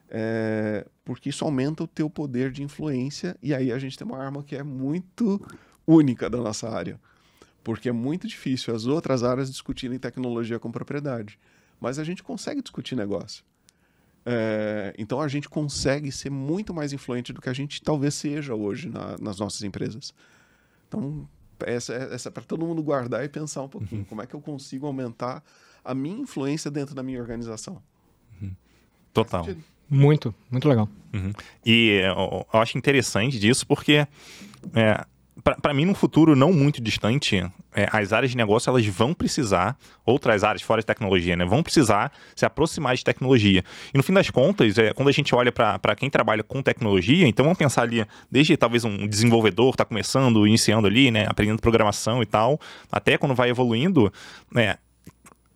[0.09, 4.17] é, porque isso aumenta o teu poder de influência e aí a gente tem uma
[4.19, 5.41] arma que é muito
[5.85, 6.99] única da nossa área,
[7.63, 11.39] porque é muito difícil as outras áreas discutirem tecnologia com propriedade
[11.83, 13.43] mas a gente consegue discutir negócio.
[14.25, 18.55] É, então a gente consegue ser muito mais influente do que a gente talvez seja
[18.55, 20.13] hoje na, nas nossas empresas.
[20.87, 21.27] Então,
[21.65, 24.01] essa, essa é para todo mundo guardar e pensar um pouquinho.
[24.01, 24.07] Uhum.
[24.07, 25.43] Como é que eu consigo aumentar
[25.83, 27.81] a minha influência dentro da minha organização?
[28.41, 28.55] Uhum.
[29.13, 29.45] Total.
[29.89, 30.87] Muito, muito legal.
[31.13, 31.31] Uhum.
[31.65, 34.07] E eu, eu, acho interessante disso porque
[34.73, 35.05] é,
[35.41, 37.43] para mim, no futuro não muito distante,
[37.73, 41.63] é, as áreas de negócio elas vão precisar, outras áreas fora de tecnologia, né, vão
[41.63, 43.63] precisar se aproximar de tecnologia.
[43.93, 47.27] E no fim das contas, é, quando a gente olha para quem trabalha com tecnologia,
[47.27, 52.21] então vamos pensar ali, desde talvez um desenvolvedor está começando, iniciando ali, né, aprendendo programação
[52.21, 52.59] e tal,
[52.91, 54.13] até quando vai evoluindo,
[54.51, 54.77] né,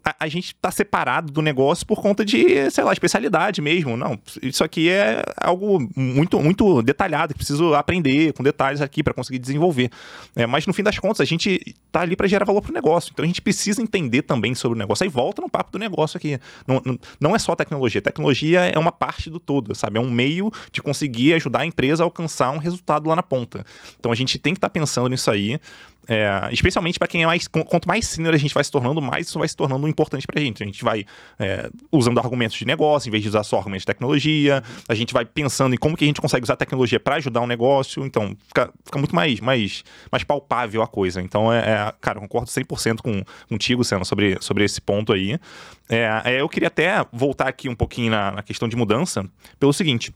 [0.08, 3.98] a, a gente está separado do negócio por conta de, sei lá, especialidade mesmo.
[3.98, 9.14] Não, isso aqui é algo muito, muito detalhado, que preciso aprender com detalhes aqui para
[9.14, 9.90] conseguir desenvolver.
[10.36, 12.74] É, mas no fim das contas, a gente está ali para gerar valor para o
[12.74, 13.12] negócio.
[13.12, 15.04] Então a gente precisa entender também sobre o negócio.
[15.04, 16.40] Aí volta no papo do negócio aqui.
[16.66, 18.02] Não, não, não é só tecnologia.
[18.02, 19.98] Tecnologia é uma parte do todo, sabe?
[19.98, 23.66] É um meio de conseguir ajudar a empresa a alcançar um resultado lá na ponta.
[24.00, 25.60] Então a gente tem que estar tá pensando nisso aí.
[26.08, 27.48] É, especialmente para quem é mais.
[27.48, 30.40] Quanto mais senior a gente vai se tornando, mais isso vai se tornando importante para
[30.40, 30.64] a gente.
[30.64, 31.06] A gente vai
[31.38, 34.64] é, usando argumentos de negócio em vez de usar só argumentos de tecnologia.
[34.88, 37.42] A gente vai pensando em como que a gente consegue usar a tecnologia para ajudar
[37.42, 38.06] um negócio.
[38.06, 41.22] Então, fica, fica, muito mais, mais, mais palpável a coisa.
[41.22, 45.38] Então, é, é cara, concordo 100% com, contigo, Senna, sobre, sobre esse ponto aí.
[45.90, 49.26] É, é, eu queria até voltar aqui um pouquinho na, na questão de mudança,
[49.60, 50.14] pelo seguinte.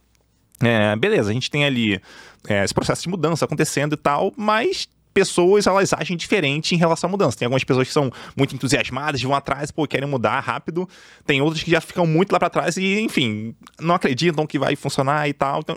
[0.62, 2.00] É, beleza, a gente tem ali
[2.48, 7.08] é, esse processo de mudança acontecendo e tal, mas pessoas elas agem diferente em relação
[7.08, 7.38] à mudança.
[7.38, 10.88] Tem algumas pessoas que são muito entusiasmadas, vão atrás, pô, querem mudar rápido.
[11.26, 14.76] Tem outras que já ficam muito lá para trás e, enfim, não acreditam que vai
[14.76, 15.60] funcionar e tal.
[15.60, 15.76] Então,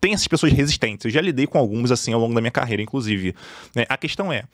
[0.00, 1.04] tem essas pessoas resistentes.
[1.04, 3.34] Eu já lidei com algumas assim ao longo da minha carreira, inclusive.
[3.74, 4.44] É, a questão é,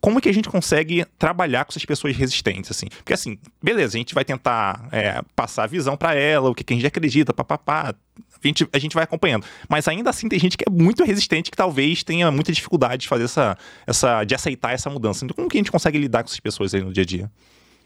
[0.00, 2.86] como que a gente consegue trabalhar com essas pessoas resistentes, assim?
[2.86, 6.62] Porque, assim, beleza, a gente vai tentar é, passar a visão para ela, o que,
[6.62, 7.94] que, a gente acredita, papapá,
[8.42, 9.44] a gente, a gente vai acompanhando.
[9.68, 13.08] Mas ainda assim tem gente que é muito resistente, que talvez tenha muita dificuldade de
[13.08, 15.24] fazer essa, essa de aceitar essa mudança.
[15.24, 17.30] Então, como que a gente consegue lidar com essas pessoas aí no dia a dia?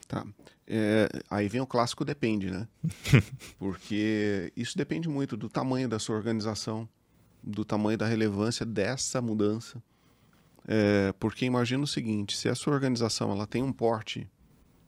[0.06, 0.24] Tá.
[0.66, 2.68] É, aí vem o clássico depende, né?
[3.58, 6.88] Porque isso depende muito do tamanho da sua organização,
[7.42, 9.82] do tamanho da relevância dessa mudança.
[10.66, 14.30] É, porque imagina o seguinte: se a sua organização ela tem um porte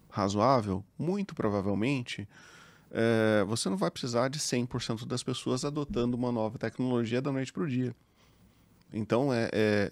[0.08, 2.28] razoável, muito provavelmente
[2.96, 7.52] é, você não vai precisar de 100% das pessoas adotando uma nova tecnologia da noite
[7.52, 7.94] para o dia.
[8.92, 9.90] Então, é, é,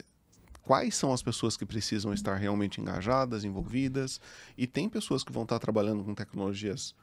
[0.63, 4.21] quais são as pessoas que precisam estar realmente engajadas, envolvidas?
[4.57, 6.95] E tem pessoas que vão estar trabalhando com tecnologias,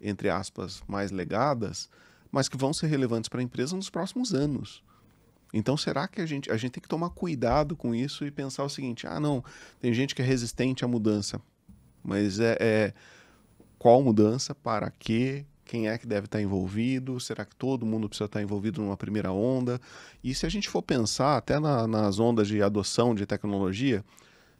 [0.00, 1.90] entre aspas, mais legadas,
[2.30, 4.82] mas que vão ser relevantes para a empresa nos próximos anos.
[5.52, 8.64] Então, será que a gente, a gente tem que tomar cuidado com isso e pensar
[8.64, 9.44] o seguinte: ah, não,
[9.80, 11.40] tem gente que é resistente à mudança,
[12.02, 12.94] mas é, é
[13.78, 18.26] qual mudança, para quê, quem é que deve estar envolvido, será que todo mundo precisa
[18.26, 19.80] estar envolvido numa primeira onda?
[20.22, 24.04] E se a gente for pensar até na, nas ondas de adoção de tecnologia,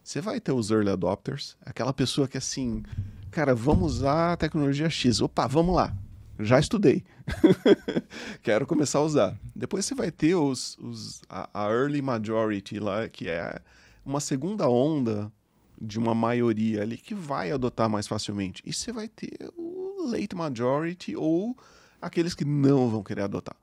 [0.03, 2.83] você vai ter os early adopters, aquela pessoa que assim,
[3.31, 5.95] cara, vamos usar a tecnologia X, opa, vamos lá,
[6.43, 7.03] já estudei,
[8.41, 9.39] quero começar a usar.
[9.55, 13.61] Depois você vai ter os, os a, a, early majority lá, que é
[14.05, 15.31] uma segunda onda
[15.79, 18.63] de uma maioria ali que vai adotar mais facilmente.
[18.65, 21.57] E você vai ter o late majority ou
[22.01, 23.55] aqueles que não vão querer adotar.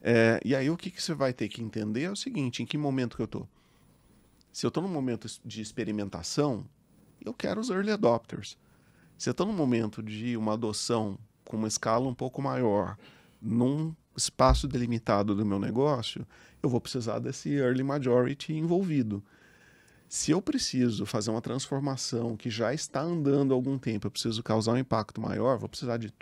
[0.00, 2.66] É, e aí o que, que você vai ter que entender é o seguinte, em
[2.66, 3.48] que momento que eu estou?
[4.52, 6.64] Se eu estou num momento de experimentação,
[7.24, 8.56] eu quero os early adopters.
[9.16, 12.96] Se eu estou num momento de uma adoção com uma escala um pouco maior,
[13.40, 16.26] num espaço delimitado do meu negócio,
[16.62, 19.24] eu vou precisar desse early majority envolvido.
[20.06, 24.42] Se eu preciso fazer uma transformação que já está andando há algum tempo, eu preciso
[24.42, 26.12] causar um impacto maior, vou precisar de,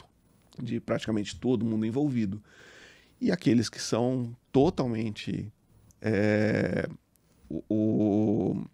[0.62, 2.40] de praticamente todo mundo envolvido.
[3.20, 5.52] E aqueles que são totalmente
[6.00, 6.88] é,
[7.48, 8.64] o, o,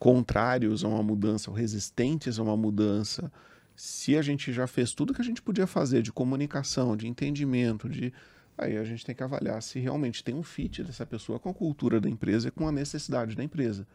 [0.00, 3.30] contrários a uma mudança, ou resistentes a uma mudança,
[3.78, 7.88] se a gente já fez tudo que a gente podia fazer de comunicação, de entendimento,
[7.88, 8.12] de
[8.58, 11.54] aí a gente tem que avaliar se realmente tem um fit dessa pessoa com a
[11.54, 13.86] cultura da empresa e com a necessidade da empresa.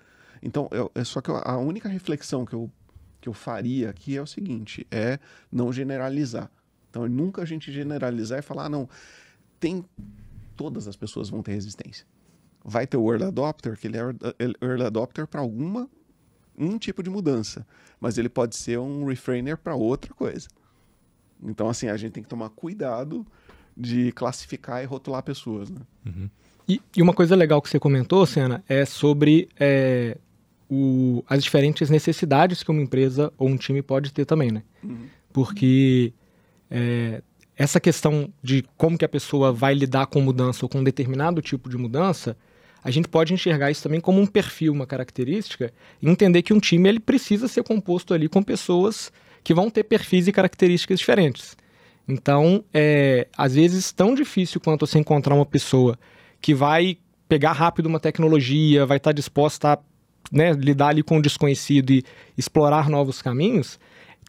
[0.41, 2.71] Então, eu, é só que eu, a única reflexão que eu,
[3.19, 5.19] que eu faria aqui é o seguinte: é
[5.51, 6.49] não generalizar.
[6.89, 8.87] Então, nunca a gente generalizar e falar, ah, não,
[9.59, 9.83] tem.
[10.55, 12.05] Todas as pessoas vão ter resistência.
[12.63, 14.01] Vai ter o early adopter, que ele é
[14.61, 15.89] early adopter para alguma
[16.57, 17.65] um tipo de mudança,
[17.99, 20.47] mas ele pode ser um refrainer para outra coisa.
[21.41, 23.25] Então, assim, a gente tem que tomar cuidado
[23.75, 25.69] de classificar e rotular pessoas.
[25.69, 25.81] Né?
[26.05, 26.29] Uhum.
[26.67, 30.17] E, e, uma coisa legal que você comentou, Senna, é sobre é,
[30.69, 34.63] o, as diferentes necessidades que uma empresa ou um time pode ter também, né?
[34.81, 35.07] Uhum.
[35.33, 36.13] Porque
[36.71, 37.21] é,
[37.57, 41.41] essa questão de como que a pessoa vai lidar com mudança ou com um determinado
[41.41, 42.37] tipo de mudança,
[42.83, 46.59] a gente pode enxergar isso também como um perfil, uma característica, e entender que um
[46.59, 49.11] time ele precisa ser composto ali com pessoas
[49.43, 51.55] que vão ter perfis e características diferentes.
[52.07, 55.97] Então, é, às vezes, tão difícil quanto você encontrar uma pessoa
[56.41, 56.97] que vai
[57.29, 59.79] pegar rápido uma tecnologia, vai estar disposta a
[60.31, 62.03] né, lidar ali com o desconhecido e
[62.37, 63.79] explorar novos caminhos,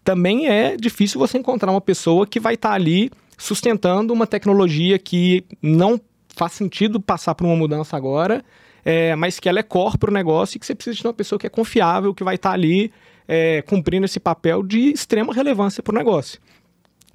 [0.05, 5.45] também é difícil você encontrar uma pessoa que vai estar ali sustentando uma tecnologia que
[5.61, 6.01] não
[6.37, 8.45] faz sentido passar por uma mudança agora,
[8.85, 11.15] é, mas que ela é core para o negócio e que você precisa de uma
[11.15, 12.93] pessoa que é confiável, que vai estar ali
[13.27, 16.39] é, cumprindo esse papel de extrema relevância para o negócio.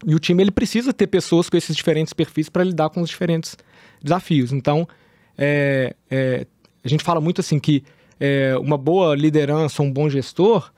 [0.05, 3.09] E o time ele precisa ter pessoas com esses diferentes perfis para lidar com os
[3.09, 3.57] diferentes
[4.01, 4.51] desafios.
[4.51, 4.87] Então,
[5.37, 6.47] é, é,
[6.83, 7.83] a gente fala muito assim que
[8.19, 10.71] é, uma boa liderança, um bom gestor,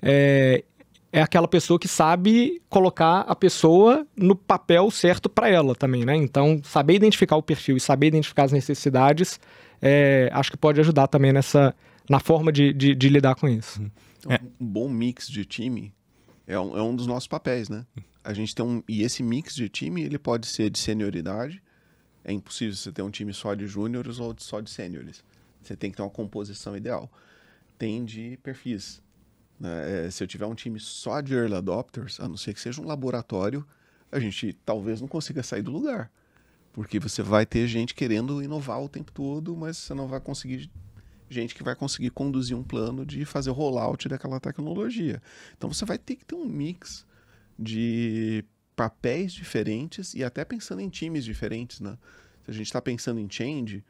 [0.00, 0.64] é,
[1.12, 6.14] é aquela pessoa que sabe colocar a pessoa no papel certo para ela também, né?
[6.14, 9.40] Então, saber identificar o perfil e saber identificar as necessidades,
[9.80, 11.74] é, acho que pode ajudar também nessa
[12.08, 13.82] na forma de, de, de lidar com isso.
[14.18, 14.40] Então, é.
[14.60, 15.92] Um bom mix de time
[16.46, 17.86] é um, é um dos nossos papéis, né?
[18.24, 21.62] A gente tem um e esse mix de time ele pode ser de senioridade.
[22.24, 25.24] É impossível você ter um time só de júniores ou só de sêniores.
[25.62, 27.10] Você tem que ter uma composição ideal.
[27.78, 29.00] Tem de perfis?
[29.62, 32.80] É, se eu tiver um time só de early adopters, a não ser que seja
[32.80, 33.66] um laboratório,
[34.10, 36.10] a gente talvez não consiga sair do lugar.
[36.72, 40.70] Porque você vai ter gente querendo inovar o tempo todo, mas você não vai conseguir
[41.28, 45.20] gente que vai conseguir conduzir um plano de fazer o rollout daquela tecnologia.
[45.56, 47.04] Então você vai ter que ter um mix
[47.58, 48.44] de
[48.76, 51.98] papéis diferentes e até pensando em times diferentes, né?
[52.44, 53.84] Se a gente está pensando em change,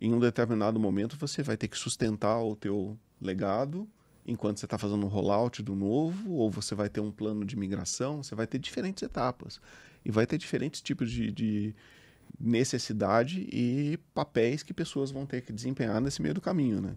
[0.00, 3.86] em um determinado momento você vai ter que sustentar o teu legado
[4.30, 7.56] enquanto você está fazendo um rollout do novo, ou você vai ter um plano de
[7.56, 9.60] migração, você vai ter diferentes etapas
[10.04, 11.74] e vai ter diferentes tipos de, de
[12.38, 16.94] necessidade e papéis que pessoas vão ter que desempenhar nesse meio do caminho, né?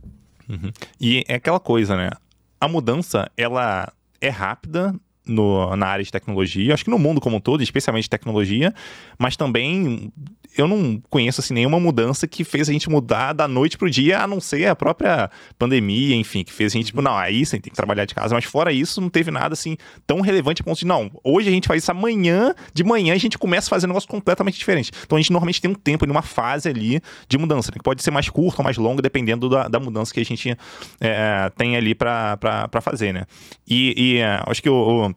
[0.47, 0.71] Uhum.
[0.99, 2.11] E é aquela coisa, né?
[2.59, 7.37] A mudança, ela é rápida, no, na área de tecnologia, acho que no mundo como
[7.37, 8.73] um todo, especialmente tecnologia,
[9.17, 10.11] mas também
[10.57, 14.21] eu não conheço assim nenhuma mudança que fez a gente mudar da noite pro dia,
[14.21, 17.59] a não ser a própria pandemia, enfim, que fez a gente, tipo, não, aí você
[17.59, 20.65] tem que trabalhar de casa, mas fora isso, não teve nada assim tão relevante a
[20.65, 23.71] ponto de, não, hoje a gente faz isso amanhã, de manhã a gente começa a
[23.71, 24.91] fazer um negócio completamente diferente.
[25.05, 28.03] Então a gente normalmente tem um tempo, uma fase ali de mudança, né, que pode
[28.03, 30.55] ser mais curta ou mais longa, dependendo da, da mudança que a gente
[31.01, 32.37] é, tem ali para
[32.81, 33.25] fazer, né.
[33.67, 35.15] E, e é, acho que o, o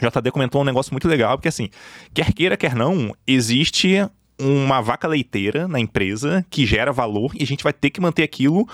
[0.00, 1.68] JD comentou um negócio muito legal, porque assim,
[2.12, 4.04] quer queira, quer não, existe
[4.40, 8.22] uma vaca leiteira na empresa que gera valor e a gente vai ter que manter
[8.22, 8.66] aquilo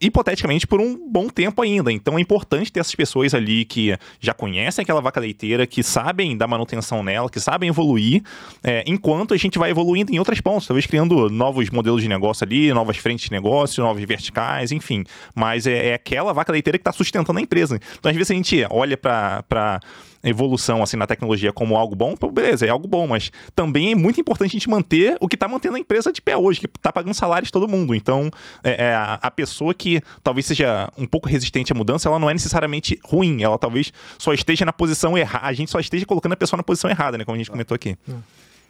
[0.00, 1.90] hipoteticamente por um bom tempo ainda.
[1.90, 6.36] Então é importante ter essas pessoas ali que já conhecem aquela vaca leiteira, que sabem
[6.36, 8.22] dar manutenção nela, que sabem evoluir,
[8.62, 12.44] é, enquanto a gente vai evoluindo em outras pontas, talvez criando novos modelos de negócio
[12.44, 15.04] ali, novas frentes de negócio, novos verticais, enfim.
[15.34, 17.80] Mas é, é aquela vaca leiteira que está sustentando a empresa.
[17.98, 19.80] Então às vezes a gente olha para
[20.24, 24.20] evolução assim na tecnologia como algo bom, beleza, é algo bom, mas também é muito
[24.20, 26.92] importante a gente manter o que está mantendo a empresa de pé hoje, que está
[26.92, 27.94] pagando salários de todo mundo.
[27.94, 28.30] Então,
[28.62, 32.30] é, é, a, a, pessoa que talvez seja um pouco resistente à mudança, ela não
[32.30, 36.32] é necessariamente ruim, ela talvez só esteja na posição errada, a gente só esteja colocando
[36.32, 37.96] a pessoa na posição errada, né, como a gente comentou aqui.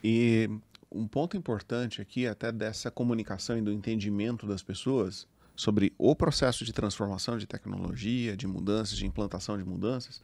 [0.02, 0.50] E
[0.90, 5.26] um ponto importante aqui, até dessa comunicação e do entendimento das pessoas
[5.56, 10.20] sobre o processo de transformação de tecnologia, de mudanças, de implantação de mudanças,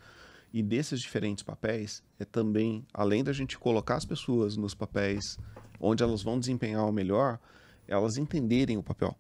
[0.53, 5.39] e desses diferentes papéis, é também, além da gente colocar as pessoas nos papéis
[5.79, 7.39] onde elas vão desempenhar o melhor,
[7.87, 9.17] elas entenderem o papel.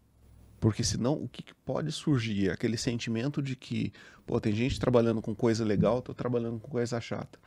[0.59, 3.93] Porque senão o que pode surgir aquele sentimento de que,
[4.27, 7.39] pô, tem gente trabalhando com coisa legal, estou trabalhando com coisa chata.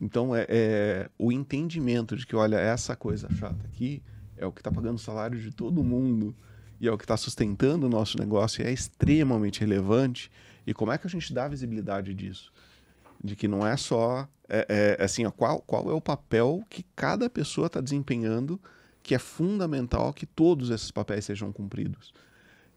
[0.00, 4.02] Então é, é, o entendimento de que, olha, essa coisa chata aqui
[4.36, 6.34] é o que está pagando o salário de todo mundo
[6.80, 10.30] e é o que está sustentando o nosso negócio é extremamente relevante
[10.70, 12.52] e como é que a gente dá visibilidade disso?
[13.22, 16.84] De que não é só é, é, assim, ó, qual, qual é o papel que
[16.94, 18.58] cada pessoa está desempenhando
[19.02, 22.14] que é fundamental que todos esses papéis sejam cumpridos.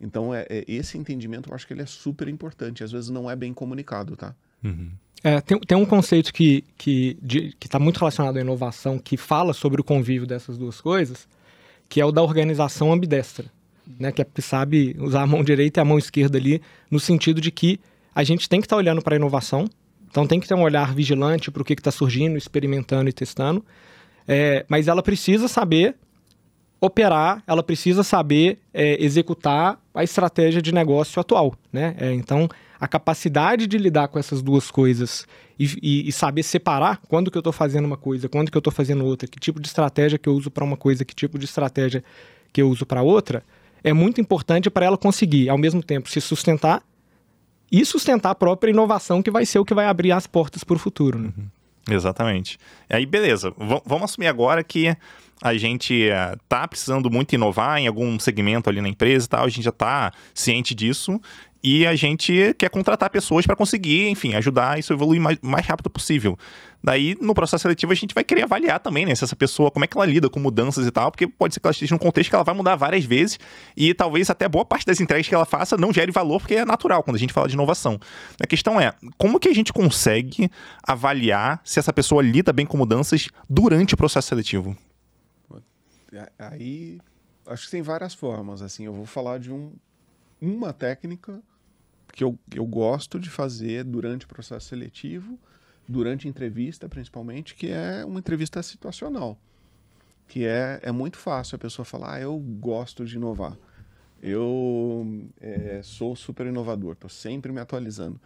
[0.02, 2.84] Então, é, é, esse entendimento eu acho que ele é super importante.
[2.84, 4.34] Às vezes não é bem comunicado, tá?
[4.64, 4.89] Uhum.
[5.24, 9.18] É, tem, tem um conceito que está que, que tá muito relacionado à inovação, que
[9.18, 11.28] fala sobre o convívio dessas duas coisas,
[11.88, 13.52] que é o da organização ambidestra
[14.00, 17.00] né, que, é, que sabe usar a mão direita e a mão esquerda ali, no
[17.00, 17.80] sentido de que
[18.14, 19.68] a gente tem que estar tá olhando para a inovação,
[20.10, 23.66] então tem que ter um olhar vigilante para o que está surgindo, experimentando e testando,
[24.28, 25.96] é, mas ela precisa saber
[26.80, 31.56] operar, ela precisa saber é, executar a estratégia de negócio atual.
[31.72, 31.96] Né?
[31.98, 35.26] É, então, a capacidade de lidar com essas duas coisas
[35.58, 38.60] e, e, e saber separar quando que eu estou fazendo uma coisa, quando que eu
[38.60, 41.40] estou fazendo outra, que tipo de estratégia que eu uso para uma coisa, que tipo
[41.40, 42.04] de estratégia
[42.52, 43.44] que eu uso para outra,
[43.84, 46.82] é muito importante para ela conseguir, ao mesmo tempo, se sustentar
[47.72, 50.76] e sustentar a própria inovação, que vai ser o que vai abrir as portas para
[50.76, 51.20] o futuro.
[51.20, 51.30] Né?
[51.36, 51.46] Uhum.
[51.90, 52.58] Exatamente.
[52.90, 53.52] Aí, beleza.
[53.52, 54.96] V vamos assumir agora que
[55.42, 59.46] a gente está eh, precisando muito inovar em algum segmento ali na empresa e tal,
[59.46, 61.20] a gente já está ciente disso
[61.64, 65.66] e a gente quer contratar pessoas para conseguir, enfim, ajudar isso a evoluir mais, mais
[65.66, 66.38] rápido possível.
[66.84, 69.16] Daí, no processo seletivo, a gente vai querer avaliar também, né?
[69.16, 71.61] Se essa pessoa, como é que ela lida com mudanças e tal, porque pode ser
[71.61, 73.39] que ela esteja num contexto que ela vai mudar várias vezes
[73.78, 76.66] e talvez até boa parte das entregas que ela faça não gere valor, porque é
[76.66, 77.97] natural quando a gente fala de inovação.
[78.41, 80.51] A questão é, como que a gente consegue
[80.86, 84.76] avaliar se essa pessoa lida bem com mudanças durante o processo seletivo?
[86.38, 86.99] Aí,
[87.47, 89.72] acho que tem várias formas, assim, eu vou falar de um,
[90.41, 91.41] uma técnica
[92.14, 95.38] que eu, eu gosto de fazer durante o processo seletivo,
[95.88, 99.38] durante entrevista principalmente, que é uma entrevista situacional.
[100.28, 103.57] Que é, é muito fácil a pessoa falar, ah, eu gosto de inovar.
[104.22, 108.22] Eu é, sou super inovador, estou sempre me atualizando.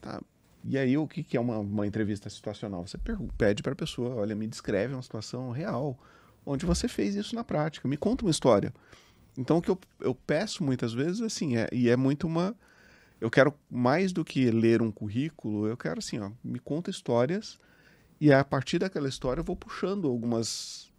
[0.00, 0.20] Tá.
[0.64, 2.86] E aí, o que, que é uma, uma entrevista situacional?
[2.86, 2.98] Você
[3.38, 5.96] pede para a pessoa, olha, me descreve uma situação real,
[6.44, 8.74] onde você fez isso na prática, me conta uma história.
[9.38, 12.54] Então, o que eu, eu peço muitas vezes, assim, é, e é muito uma
[13.20, 17.58] eu quero mais do que ler um currículo, eu quero assim, ó, me conta histórias
[18.20, 20.90] e a partir daquela história eu vou puxando algumas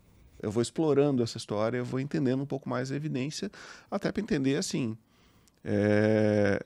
[0.42, 3.52] eu vou explorando essa história, eu vou entendendo um pouco mais a evidência,
[3.92, 4.98] até para entender assim.
[5.64, 6.66] É,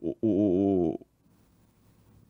[0.00, 1.00] o, o,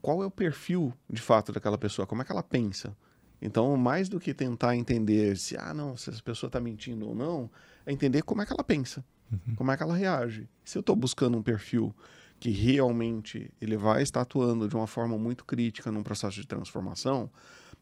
[0.03, 2.95] qual é o perfil de fato daquela pessoa, como é que ela pensa.
[3.41, 7.15] Então, mais do que tentar entender se, ah, não, se essa pessoa está mentindo ou
[7.15, 7.51] não,
[7.87, 9.03] é entender como é que ela pensa,
[9.33, 9.55] uhum.
[9.57, 10.49] como é que ela reage.
[10.63, 11.95] Se eu estou buscando um perfil
[12.43, 17.31] que realmente ele vai estar atuando de uma forma muito crítica num processo de transformação,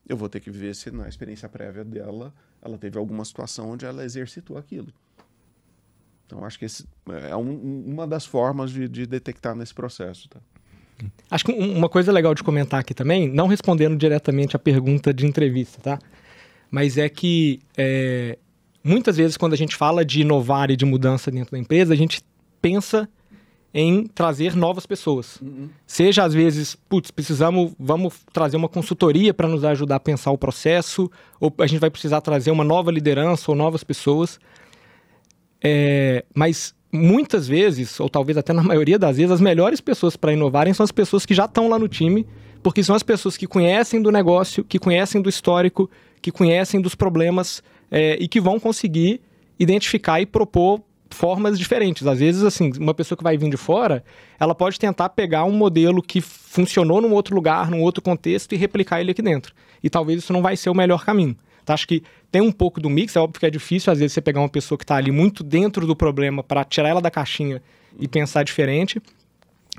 [0.06, 2.30] eu vou ter que ver se na experiência prévia dela
[2.60, 4.92] ela teve alguma situação onde ela exercitou aquilo.
[6.26, 6.86] Então, acho que esse
[7.26, 10.28] é um, uma das formas de, de, detectar nesse processo.
[10.28, 10.40] Tá?
[11.30, 15.24] Acho que uma coisa legal de comentar aqui também, não respondendo diretamente a pergunta de
[15.24, 15.98] entrevista, tá?
[16.70, 18.38] Mas é que é,
[18.84, 21.96] muitas vezes quando a gente fala de inovar e de mudança dentro da empresa, a
[21.96, 22.22] gente
[22.60, 23.08] pensa
[23.72, 25.40] em trazer novas pessoas.
[25.40, 25.68] Uhum.
[25.86, 30.38] Seja às vezes, putz, precisamos, vamos trazer uma consultoria para nos ajudar a pensar o
[30.38, 34.40] processo, ou a gente vai precisar trazer uma nova liderança ou novas pessoas.
[35.62, 40.32] É, mas muitas vezes, ou talvez até na maioria das vezes, as melhores pessoas para
[40.32, 42.26] inovarem são as pessoas que já estão lá no time,
[42.62, 45.88] porque são as pessoas que conhecem do negócio, que conhecem do histórico,
[46.20, 49.20] que conhecem dos problemas é, e que vão conseguir
[49.58, 52.06] identificar e propor formas diferentes.
[52.06, 54.04] Às vezes, assim, uma pessoa que vai vir de fora,
[54.38, 58.56] ela pode tentar pegar um modelo que funcionou num outro lugar, num outro contexto e
[58.56, 59.54] replicar ele aqui dentro.
[59.82, 61.36] E talvez isso não vai ser o melhor caminho.
[61.62, 64.12] Então, acho que tem um pouco do mix, é óbvio que é difícil, às vezes,
[64.12, 67.10] você pegar uma pessoa que está ali muito dentro do problema para tirar ela da
[67.10, 67.62] caixinha
[67.98, 69.00] e pensar diferente,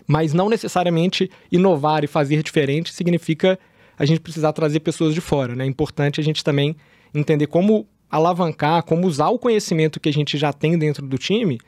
[0.07, 3.57] mas não necessariamente inovar e fazer diferente significa
[3.97, 5.55] a gente precisar trazer pessoas de fora.
[5.55, 5.63] Né?
[5.63, 6.75] É importante a gente também
[7.13, 11.59] entender como alavancar, como usar o conhecimento que a gente já tem dentro do time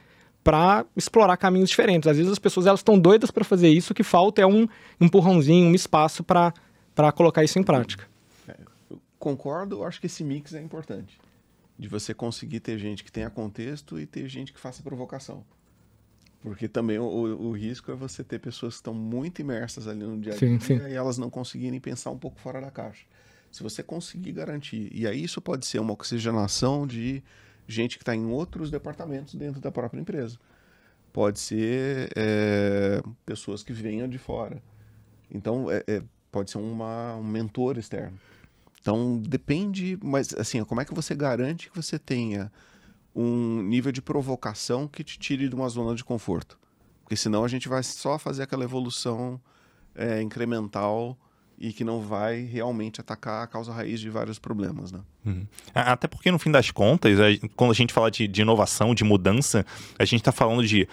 [0.44, 2.08] para explorar caminhos diferentes.
[2.08, 4.68] Às vezes as pessoas elas estão doidas para fazer isso, o que falta é um
[5.00, 6.54] empurrãozinho, um espaço para
[7.16, 8.12] colocar isso em prática
[9.24, 11.18] concordo, eu acho que esse mix é importante.
[11.80, 15.46] De você conseguir ter gente que tenha contexto e ter gente que faça provocação.
[16.42, 20.20] Porque também o, o risco é você ter pessoas que estão muito imersas ali no
[20.20, 20.88] dia a dia sim, sim.
[20.88, 23.06] e elas não conseguirem pensar um pouco fora da caixa.
[23.54, 27.24] Se você conseguir garantir, e aí isso pode ser uma oxigenação de
[27.68, 30.40] gente que está em outros departamentos dentro da própria empresa.
[31.14, 34.60] Pode ser é, pessoas que venham de fora.
[35.30, 38.20] Então, é, é, pode ser uma, um mentor externo.
[38.82, 42.52] Então depende, mas assim, como é que você garante que você tenha
[43.16, 46.60] um nível de provocação que te tire de uma zona de conforto?
[47.04, 49.40] Porque senão a gente vai só fazer aquela evolução
[49.94, 51.16] é, incremental
[51.58, 55.00] e que não vai realmente atacar a causa raiz de vários problemas, né?
[55.26, 55.46] Uhum.
[55.74, 57.18] Até porque no fim das contas,
[57.56, 59.66] quando a gente fala de, de inovação, de mudança,
[59.98, 60.88] a gente está falando de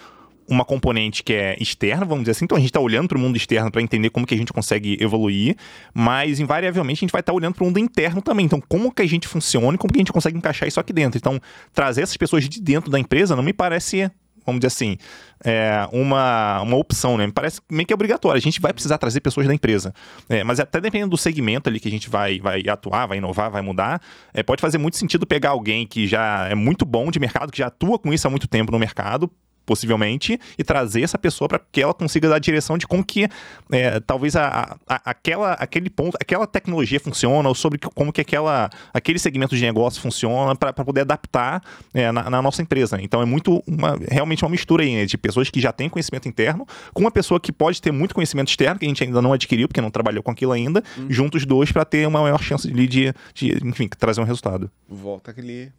[0.50, 2.44] uma componente que é externa, vamos dizer assim.
[2.44, 4.52] Então a gente está olhando para o mundo externo para entender como que a gente
[4.52, 5.56] consegue evoluir,
[5.94, 8.46] mas invariavelmente a gente vai estar tá olhando para o mundo interno também.
[8.46, 10.92] Então como que a gente funciona e como que a gente consegue encaixar isso aqui
[10.92, 11.16] dentro.
[11.16, 11.40] Então
[11.72, 14.10] trazer essas pessoas de dentro da empresa não me parece
[14.44, 14.96] vamos dizer assim,
[15.44, 17.26] é uma, uma opção, né?
[17.26, 18.38] Me parece meio que obrigatório.
[18.38, 19.94] A gente vai precisar trazer pessoas da empresa.
[20.28, 23.50] É, mas até dependendo do segmento ali que a gente vai, vai atuar, vai inovar,
[23.50, 24.00] vai mudar,
[24.32, 27.58] é, pode fazer muito sentido pegar alguém que já é muito bom de mercado, que
[27.58, 29.30] já atua com isso há muito tempo no mercado,
[29.70, 33.28] possivelmente, e trazer essa pessoa para que ela consiga dar a direção de como que
[33.70, 38.68] é, talvez a, a, aquela, aquele ponto, aquela tecnologia funciona, ou sobre como que aquela,
[38.92, 41.62] aquele segmento de negócio funciona para poder adaptar
[41.94, 43.00] é, na, na, nossa empresa.
[43.00, 46.26] Então é muito uma, realmente uma mistura aí, né, de pessoas que já têm conhecimento
[46.26, 49.32] interno com uma pessoa que pode ter muito conhecimento externo, que a gente ainda não
[49.32, 51.06] adquiriu, porque não trabalhou com aquilo ainda, uhum.
[51.08, 54.68] juntos dois para ter uma maior chance de, de, de, enfim, trazer um resultado.
[54.88, 55.70] Volta aquele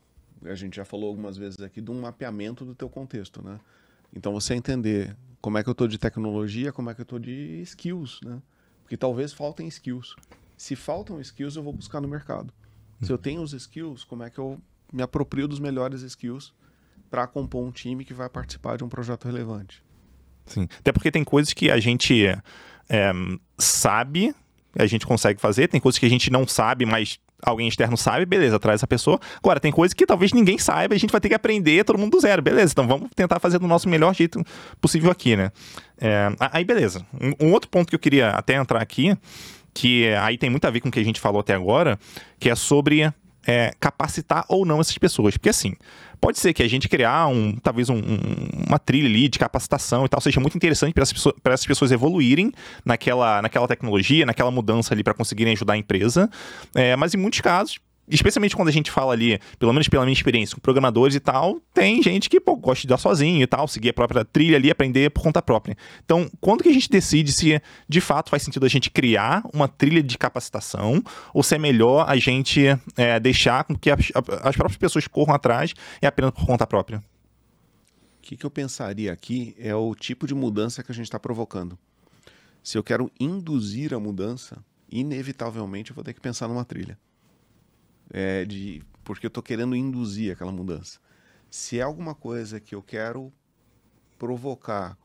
[0.46, 3.60] a gente já falou algumas vezes aqui de um mapeamento do teu contexto, né?
[4.14, 7.20] Então você entender como é que eu estou de tecnologia, como é que eu estou
[7.20, 8.42] de skills, né?
[8.84, 10.16] Porque talvez faltem skills.
[10.58, 12.54] Se faltam skills, eu vou buscar no mercado.
[13.02, 14.62] Se eu tenho os skills, como é que eu
[14.94, 16.54] me aproprio dos melhores skills
[17.10, 19.84] para compor um time que vai participar de um projeto relevante?
[20.46, 20.68] Sim.
[20.80, 23.12] Até porque tem coisas que a gente é,
[23.58, 24.36] sabe,
[24.78, 28.26] a gente consegue fazer, tem coisas que a gente não sabe, mas alguém externo sabe,
[28.26, 29.20] beleza, traz essa pessoa.
[29.38, 32.12] Agora, tem coisa que talvez ninguém saiba, a gente vai ter que aprender todo mundo
[32.12, 32.72] do zero, beleza.
[32.74, 34.44] Então vamos tentar fazer do nosso melhor jeito
[34.80, 35.52] possível aqui, né?
[36.00, 37.06] É, aí, beleza.
[37.20, 39.16] Um, um, outro ponto que eu queria até entrar aqui,
[39.74, 42.00] que aí tem muito a ver com o que a gente falou até agora,
[42.40, 43.12] que é sobre
[43.46, 45.36] é, capacitar ou não essas pessoas.
[45.36, 45.74] Porque assim,
[46.20, 50.06] pode ser que a gente criar um, talvez um, um, uma trilha ali de capacitação
[50.06, 52.52] e tal seja muito interessante para pessoas, essas pessoas evoluírem
[52.86, 56.30] naquela, naquela tecnologia, naquela mudança ali para conseguirem ajudar a empresa.
[56.76, 60.14] É, mas em muitos casos, especialmente quando a gente fala ali, pelo menos pela minha
[60.14, 63.68] experiência com programadores e tal, tem gente que pô, gosta de dar sozinho e tal,
[63.68, 65.78] seguir a própria trilha ali, aprender por conta própria.
[66.04, 69.68] Então, quando que a gente decide se de fato faz sentido a gente criar uma
[69.68, 71.02] trilha de capacitação
[71.34, 72.66] ou se é melhor a gente
[72.98, 74.12] é, deixar com que as,
[74.44, 77.00] as próprias pessoas corram atrás e aprendam por conta própria?
[77.00, 81.20] O que, que eu pensaria aqui é o tipo de mudança que a gente está
[81.20, 81.78] provocando.
[82.64, 86.98] Se eu quero induzir a mudança, inevitavelmente eu vou ter que pensar numa trilha
[88.12, 91.00] é, de porque eu estou querendo induzir aquela mudança.
[91.50, 93.32] Se é alguma coisa que eu quero
[94.18, 94.98] provocar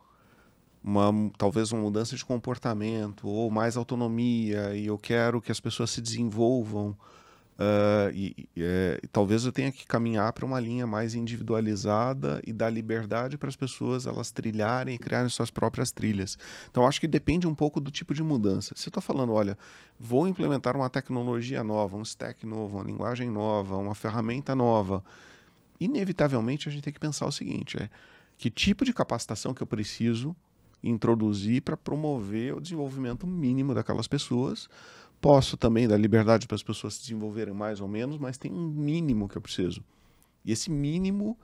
[0.84, 5.90] uma talvez uma mudança de comportamento ou mais autonomia e eu quero que as pessoas
[5.90, 6.96] se desenvolvam
[7.58, 12.52] Uh, e, e é, talvez eu tenha que caminhar para uma linha mais individualizada e
[12.52, 16.36] dar liberdade para as pessoas elas trilharem e criarem suas próprias trilhas.
[16.70, 18.74] Então acho que depende um pouco do tipo de mudança.
[18.76, 19.56] Se eu estou falando, olha,
[19.98, 25.02] vou implementar uma tecnologia nova, um stack novo, uma linguagem nova, uma ferramenta nova,
[25.80, 27.88] inevitavelmente a gente tem que pensar o seguinte: é
[28.36, 30.36] que tipo de capacitação que eu preciso
[30.82, 34.68] introduzir para promover o desenvolvimento mínimo daquelas pessoas
[35.20, 38.68] Posso também dar liberdade para as pessoas se desenvolverem mais ou menos, mas tem um
[38.68, 39.82] mínimo que eu preciso.
[40.44, 41.36] E esse mínimo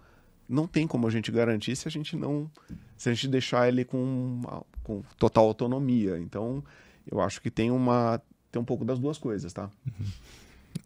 [0.49, 2.51] não tem como a gente garantir se a gente não
[2.97, 4.43] se a gente deixar ele com,
[4.85, 6.19] com total autonomia.
[6.19, 6.63] Então,
[7.11, 8.21] eu acho que tem uma
[8.51, 9.71] tem um pouco das duas coisas, tá?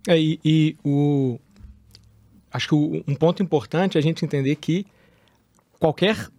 [0.07, 1.39] É, e, e o
[2.51, 4.87] acho que o, um ponto importante é a gente entender que
[5.79, 6.31] qualquer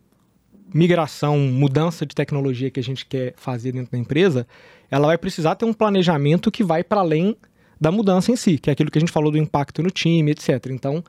[0.73, 4.47] migração, mudança de tecnologia que a gente quer fazer dentro da empresa,
[4.89, 7.35] ela vai precisar ter um planejamento que vai para além
[7.79, 10.31] da mudança em si, que é aquilo que a gente falou do impacto no time,
[10.31, 10.67] etc.
[10.71, 11.03] Então,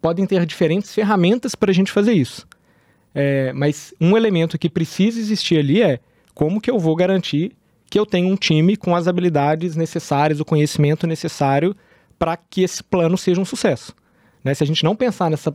[0.00, 2.46] podem ter diferentes ferramentas para a gente fazer isso.
[3.14, 6.00] É, mas um elemento que precisa existir ali é
[6.34, 7.52] como que eu vou garantir
[7.90, 11.76] que eu tenho um time com as habilidades necessárias, o conhecimento necessário
[12.18, 13.94] para que esse plano seja um sucesso.
[14.42, 14.54] Né?
[14.54, 15.54] Se a gente não pensar nessa,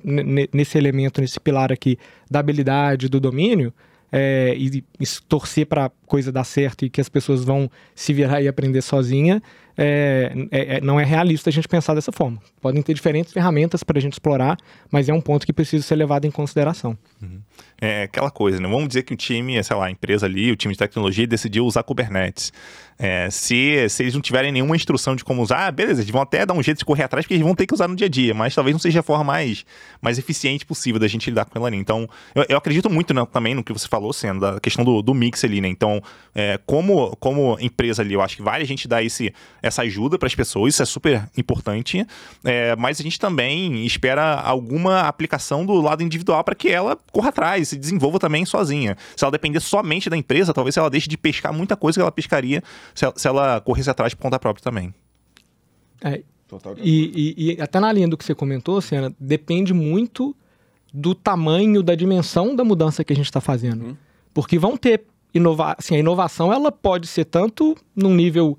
[0.54, 1.98] nesse elemento, nesse pilar aqui
[2.30, 3.74] da habilidade, do domínio,
[4.12, 8.42] é, e, e torcer para coisa dar certo e que as pessoas vão se virar
[8.42, 9.42] e aprender sozinha,
[9.78, 12.42] é, é, é, não é realista a gente pensar dessa forma.
[12.60, 14.58] Podem ter diferentes ferramentas para a gente explorar,
[14.92, 16.98] mas é um ponto que precisa ser levado em consideração.
[17.22, 17.40] Uhum.
[17.80, 18.68] É aquela coisa, né?
[18.68, 21.64] Vamos dizer que o time, sei lá, a empresa ali, o time de tecnologia decidiu
[21.64, 22.52] usar Kubernetes.
[22.98, 26.44] É, se, se eles não tiverem nenhuma instrução de como usar, beleza, eles vão até
[26.44, 28.10] dar um jeito de correr atrás, porque eles vão ter que usar no dia a
[28.10, 29.64] dia, mas talvez não seja a forma mais,
[30.02, 31.78] mais eficiente possível da gente lidar com ela ali.
[31.78, 35.04] Então, eu, eu acredito muito né, também no que você falou, sendo da questão do,
[35.04, 35.68] do mix ali, né?
[35.68, 36.02] Então,
[36.34, 39.32] é, como, como empresa ali, eu acho que vale a gente dar esse,
[39.68, 42.06] essa ajuda para as pessoas, isso é super importante,
[42.44, 47.30] é, mas a gente também espera alguma aplicação do lado individual para que ela corra
[47.30, 48.98] atrás, se desenvolva também sozinha.
[49.16, 52.12] Se ela depender somente da empresa, talvez ela deixe de pescar muita coisa que ela
[52.12, 52.64] pescaria
[52.96, 54.94] se, se ela corresse atrás por conta própria também.
[56.02, 56.22] É,
[56.78, 60.36] e, e, e, até na linha do que você comentou, Senna, depende muito
[60.94, 63.86] do tamanho, da dimensão da mudança que a gente está fazendo.
[63.86, 63.98] Uhum.
[64.34, 65.04] Porque vão ter
[65.34, 68.58] inovar, assim, a inovação ela pode ser tanto num nível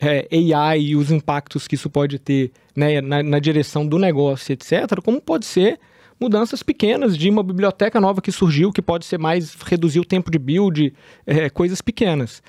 [0.00, 4.52] é, AI e os impactos que isso pode ter né, na, na, direção do negócio,
[4.52, 5.78] etc., como pode ser
[6.20, 10.30] mudanças pequenas de uma biblioteca nova que surgiu, que pode ser mais reduzir o tempo
[10.30, 10.92] de build,
[11.26, 12.42] é, coisas pequenas.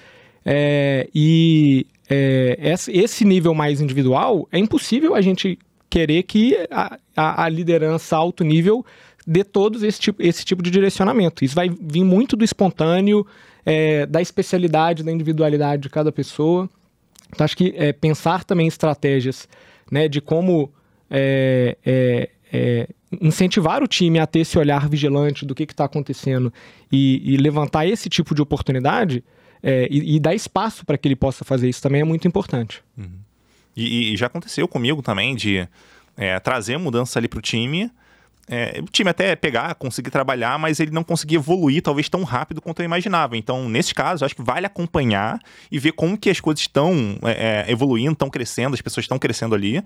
[0.45, 7.43] É, e é, esse nível mais individual, é impossível a gente querer que a, a,
[7.43, 8.85] a liderança alto nível
[9.25, 11.43] dê todos esse tipo, esse tipo de direcionamento.
[11.43, 13.27] Isso vai vir muito do espontâneo,
[13.65, 16.69] é, da especialidade, da individualidade de cada pessoa.
[17.29, 19.47] Então, acho que é, pensar também estratégias
[19.91, 20.71] né, de como
[21.09, 22.87] é, é, é
[23.21, 26.51] incentivar o time a ter esse olhar vigilante do que está acontecendo
[26.91, 29.23] e, e levantar esse tipo de oportunidade
[29.63, 32.83] é, e, e, dar espaço para que ele possa fazer isso também é muito importante.
[32.97, 33.19] Uhum.
[33.75, 35.67] E, e, já aconteceu comigo também de
[36.15, 37.91] é, trazer mudança ali para o time.
[38.49, 42.61] É, o time até pegar, conseguir trabalhar, mas ele não conseguir evoluir talvez tão rápido
[42.61, 43.35] quanto eu imaginava.
[43.35, 45.39] Então, nesse caso, acho que vale acompanhar
[45.69, 49.19] e ver como que as coisas estão é, é evoluindo, estão crescendo, as pessoas estão
[49.19, 49.83] crescendo ali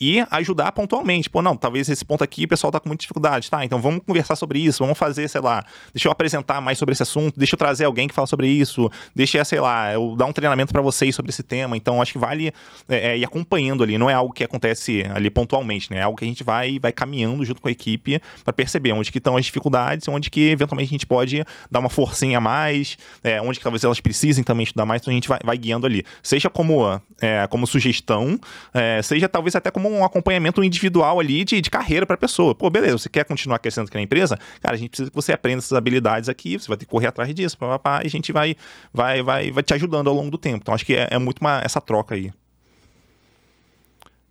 [0.00, 1.28] e ajudar pontualmente.
[1.28, 3.64] Pô, não, talvez esse ponto aqui o pessoal tá com muita dificuldade, tá?
[3.64, 7.02] Então vamos conversar sobre isso, vamos fazer, sei lá, deixa eu apresentar mais sobre esse
[7.02, 10.32] assunto, deixa eu trazer alguém que fala sobre isso, deixa, sei lá, eu dar um
[10.32, 11.76] treinamento para vocês sobre esse tema.
[11.76, 12.52] Então acho que vale
[12.88, 15.98] é, é, ir acompanhando ali, não é algo que acontece ali pontualmente, né?
[15.98, 18.03] É algo que a gente vai, vai caminhando junto com a equipe
[18.42, 21.88] para perceber onde que estão as dificuldades, onde que eventualmente a gente pode dar uma
[21.88, 25.28] forcinha a mais, é, onde que talvez elas precisem também estudar mais, então a gente
[25.28, 26.04] vai, vai guiando ali.
[26.22, 28.38] Seja como, é, como sugestão,
[28.72, 32.54] é, seja talvez até como um acompanhamento individual ali de, de carreira para a pessoa.
[32.54, 34.38] Pô, beleza, você quer continuar crescendo aqui na empresa?
[34.60, 37.06] Cara, a gente precisa que você aprenda essas habilidades aqui, você vai ter que correr
[37.06, 37.56] atrás disso,
[38.02, 38.56] e a gente vai,
[38.92, 40.58] vai, vai, vai te ajudando ao longo do tempo.
[40.62, 42.32] Então, acho que é, é muito uma, essa troca aí.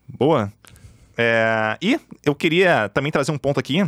[0.07, 0.51] Boa.
[1.17, 3.85] É, e eu queria também trazer um ponto aqui,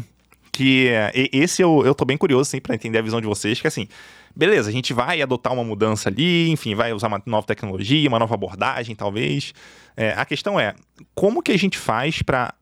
[0.52, 0.90] que
[1.34, 3.88] esse eu, eu tô bem curioso, assim, para entender a visão de vocês, que assim,
[4.36, 8.20] beleza, a gente vai adotar uma mudança ali, enfim, vai usar uma nova tecnologia, uma
[8.20, 9.54] nova abordagem, talvez.
[9.96, 10.76] É, a questão é,
[11.14, 12.54] como que a gente faz para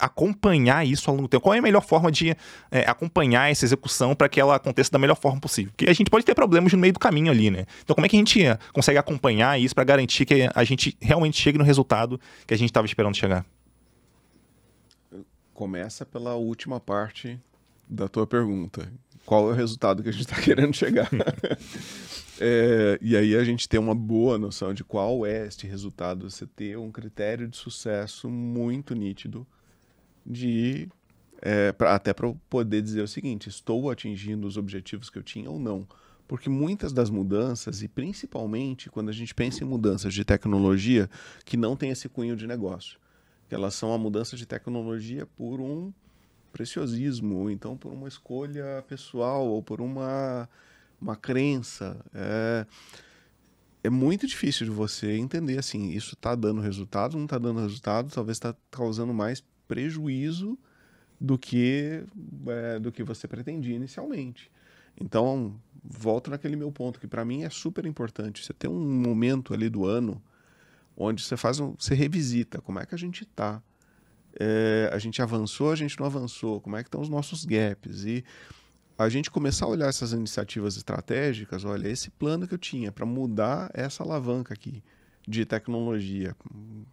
[0.00, 1.42] acompanhar isso ao longo do tempo?
[1.42, 2.34] Qual é a melhor forma de
[2.70, 5.70] é, acompanhar essa execução para que ela aconteça da melhor forma possível?
[5.76, 7.66] Porque a gente pode ter problemas no meio do caminho ali, né?
[7.82, 8.40] Então, como é que a gente
[8.72, 12.70] consegue acompanhar isso para garantir que a gente realmente chegue no resultado que a gente
[12.70, 13.44] estava esperando chegar?
[15.54, 17.38] Começa pela última parte
[17.88, 18.90] da tua pergunta.
[19.24, 21.10] Qual é o resultado que a gente está querendo chegar?
[22.40, 26.28] é, e aí a gente tem uma boa noção de qual é este resultado.
[26.28, 29.46] Você ter um critério de sucesso muito nítido
[30.24, 30.88] de
[31.40, 35.50] é, pra, até para poder dizer o seguinte: estou atingindo os objetivos que eu tinha
[35.50, 35.86] ou não.
[36.26, 41.10] Porque muitas das mudanças, e principalmente quando a gente pensa em mudanças de tecnologia
[41.44, 42.98] que não tem esse cunho de negócio,
[43.52, 45.92] que elas são a mudança de tecnologia por um
[46.54, 50.48] preciosismo, ou então por uma escolha pessoal, ou por uma,
[50.98, 52.02] uma crença.
[52.14, 52.66] É,
[53.84, 58.10] é muito difícil de você entender assim, isso está dando resultado, não está dando resultado,
[58.10, 60.58] talvez está causando mais prejuízo
[61.20, 62.06] do que
[62.46, 64.50] é, do que você pretendia inicialmente.
[64.98, 68.42] Então, volto naquele meu ponto que para mim é super importante.
[68.42, 70.22] Você ter um momento ali do ano
[70.96, 73.62] onde você faz um, você revisita como é que a gente está,
[74.38, 78.04] é, a gente avançou, a gente não avançou, como é que estão os nossos gaps
[78.04, 78.24] e
[78.98, 83.06] a gente começar a olhar essas iniciativas estratégicas, olha, esse plano que eu tinha para
[83.06, 84.82] mudar essa alavanca aqui
[85.26, 86.36] de tecnologia,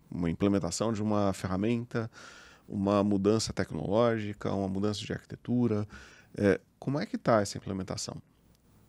[0.10, 2.10] uma implementação de uma ferramenta,
[2.68, 5.88] uma mudança tecnológica, uma mudança de arquitetura.
[6.38, 8.22] É, como é que está essa implementação?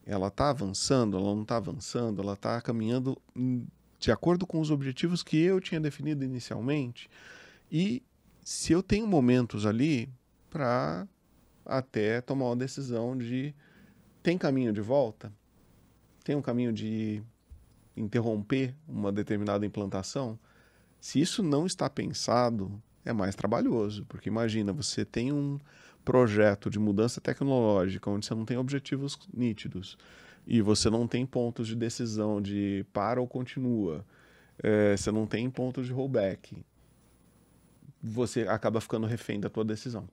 [0.05, 1.17] Ela está avançando?
[1.17, 2.21] Ela não está avançando?
[2.21, 3.21] Ela está caminhando
[4.01, 7.09] de acordo com os objetivos que eu tinha definido inicialmente?
[7.71, 8.03] E
[8.43, 10.09] se eu tenho momentos ali
[10.49, 11.07] para
[11.65, 13.55] até tomar uma decisão de
[14.23, 15.31] tem caminho de volta?
[16.25, 17.23] Tem um caminho de
[17.95, 20.39] interromper uma determinada implantação?
[20.99, 25.59] Se isso não está pensado, é mais trabalhoso, porque imagina, você tem um
[26.05, 29.99] projeto de mudança tecnológica onde você não tem objetivos nítidos
[30.51, 34.05] e você não tem pontos de decisão de para ou continua,
[34.63, 36.63] é, você não tem pontos de rollback,
[38.03, 40.09] você acaba ficando refém da tua decisão.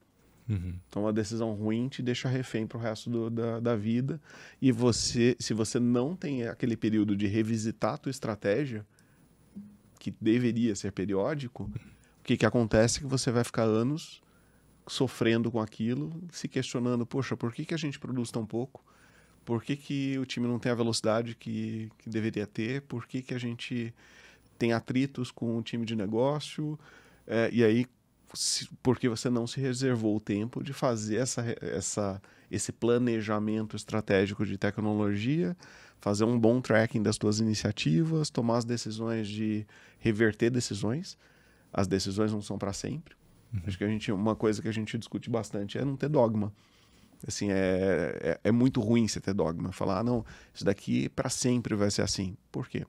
[0.48, 0.76] Uhum.
[0.88, 4.22] Então, uma decisão ruim te deixa refém para o resto do, da, da vida.
[4.62, 8.86] E você, se você não tem aquele período de revisitar a tua estratégia,
[10.00, 11.70] que deveria ser periódico,
[12.28, 14.22] que, que acontece é que você vai ficar anos
[14.86, 18.84] sofrendo com aquilo, se questionando, poxa, por que, que a gente produz tão pouco?
[19.48, 22.82] Por que, que o time não tem a velocidade que, que deveria ter?
[22.82, 23.94] Por que, que a gente
[24.60, 26.78] tem atritos com o time de negócio?
[27.26, 27.86] É, e aí,
[28.34, 32.22] se, porque você não se reservou o tempo de fazer essa, essa,
[32.52, 35.56] esse planejamento estratégico de tecnologia,
[36.02, 39.66] fazer um bom tracking das suas iniciativas, tomar as decisões de
[39.98, 41.18] reverter decisões,
[41.72, 43.16] as decisões não são para sempre.
[43.54, 43.62] Uhum.
[43.66, 46.52] Acho que a gente, uma coisa que a gente discute bastante é não ter dogma.
[47.26, 49.72] Assim, é, é, é muito ruim você ter dogma.
[49.72, 52.36] Falar, ah, não, isso daqui para sempre vai ser assim.
[52.52, 52.86] Por quê?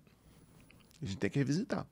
[1.00, 1.86] A gente tem que revisitar.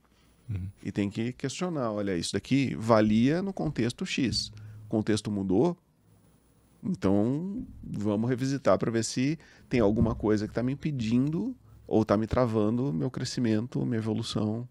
[0.49, 0.68] Uhum.
[0.82, 4.53] E tem que questionar, olha, isso daqui valia no contexto X.
[4.84, 5.76] O contexto mudou,
[6.84, 11.57] então vamos revisitar para ver se tem alguma coisa que está me impedindo
[11.87, 14.68] ou está me travando meu crescimento, minha evolução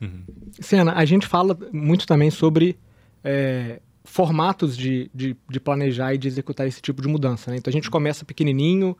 [0.00, 0.24] Uhum.
[0.60, 2.78] Sena, a gente fala muito também sobre
[3.22, 7.50] é, formatos de, de, de, planejar e de executar esse tipo de mudança.
[7.50, 7.58] Né?
[7.58, 8.96] Então a gente começa pequenininho,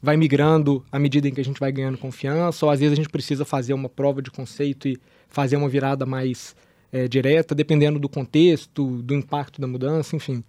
[0.00, 2.96] vai migrando à medida em que a gente vai ganhando confiança, ou às vezes a
[2.96, 4.96] gente precisa fazer uma prova de conceito e
[5.28, 6.54] fazer uma virada mais
[6.92, 10.44] é, direta, dependendo do contexto, do impacto da mudança, enfim.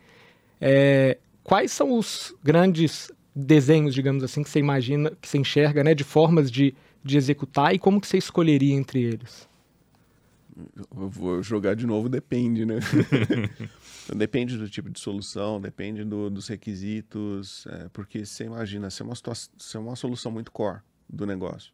[0.61, 5.95] É, quais são os grandes desenhos, digamos assim, que você imagina, que você enxerga, né,
[5.95, 9.49] de formas de, de executar e como que você escolheria entre eles?
[10.95, 12.75] Eu vou jogar de novo, depende, né?
[14.05, 19.01] então, depende do tipo de solução, depende do, dos requisitos, é, porque você imagina, se
[19.01, 21.73] é, uma se é uma solução muito core do negócio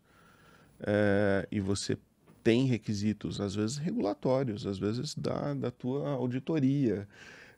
[0.80, 1.98] é, e você
[2.44, 7.08] tem requisitos, às vezes regulatórios, às vezes da, da tua auditoria,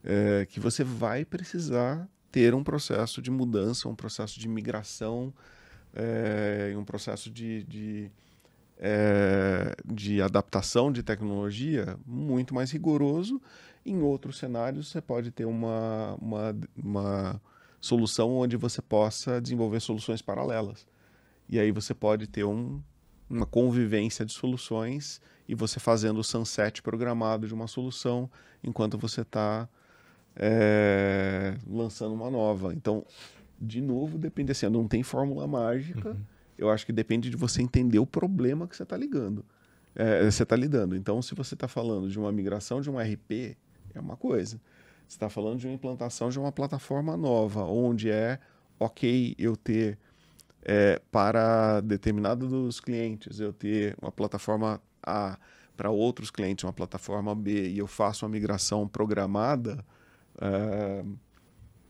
[0.04, 5.34] é, que você vai precisar ter um processo de mudança, um processo de migração,
[5.94, 8.12] é, um processo de, de
[8.82, 13.40] é, de adaptação de tecnologia muito mais rigoroso.
[13.86, 17.42] Em outros cenários, você pode ter uma, uma, uma
[17.80, 20.88] solução onde você possa desenvolver soluções paralelas.
[21.48, 22.82] E aí você pode ter um,
[23.30, 28.30] uma convivência de soluções e você fazendo o sunset programado de uma solução
[28.64, 29.70] enquanto você está
[30.36, 32.74] é, lançando uma nova.
[32.74, 33.06] Então,
[33.60, 36.10] de novo, depende assim, não tem fórmula mágica.
[36.10, 36.31] Uhum.
[36.62, 39.44] Eu acho que depende de você entender o problema que você está ligando.
[39.96, 40.96] É, você está lidando.
[40.96, 43.58] Então, se você está falando de uma migração de um RP,
[43.96, 44.62] é uma coisa.
[45.08, 48.40] Você está falando de uma implantação de uma plataforma nova, onde é
[48.80, 49.98] ok eu ter
[50.62, 55.40] é, para determinado dos clientes, eu ter uma plataforma A
[55.76, 59.84] para outros clientes, uma plataforma B, e eu faço uma migração programada,
[60.40, 61.04] é,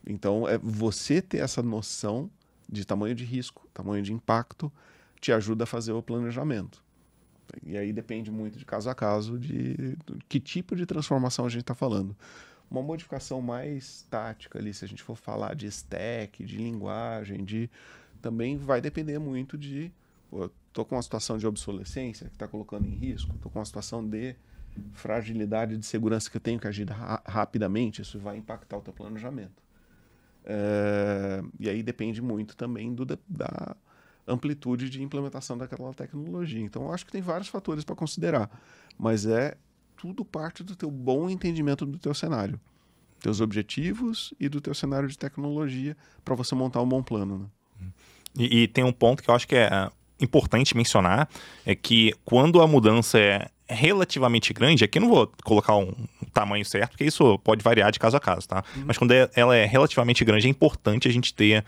[0.07, 2.31] então é você ter essa noção
[2.71, 4.71] de tamanho de risco, tamanho de impacto,
[5.19, 6.83] te ajuda a fazer o planejamento.
[7.63, 9.97] E aí depende muito de caso a caso de,
[10.29, 12.15] que tipo de transformação a gente está falando.
[12.69, 17.69] Uma modificação mais tática ali, se a gente for falar de stack, de linguagem, de
[18.21, 19.91] também vai depender muito de.
[20.67, 24.07] Estou com uma situação de obsolescência que está colocando em risco, estou com uma situação
[24.07, 24.35] de
[24.93, 28.93] fragilidade de segurança que eu tenho que agir ra rapidamente, isso vai impactar o teu
[28.93, 29.61] planejamento.
[30.45, 33.75] É, e aí depende muito também do, da
[34.27, 36.61] amplitude de implementação daquela tecnologia.
[36.61, 38.49] Então, eu acho que tem vários fatores para considerar,
[38.97, 39.55] mas é
[39.95, 42.59] tudo parte do teu bom entendimento do teu cenário,
[43.19, 47.37] teus objetivos e do teu cenário de tecnologia para você montar um bom plano.
[47.79, 47.87] Né?
[48.37, 49.89] E, e, tem um ponto que eu acho que é
[50.19, 51.29] importante mencionar,
[51.65, 55.93] é que quando a mudança é relativamente grande, aqui eu não vou colocar um
[56.33, 58.63] tamanho certo, porque isso pode variar de caso a caso, tá?
[58.75, 58.83] Uhum.
[58.85, 61.63] Mas quando é, ela é relativamente grande, é importante a gente ter,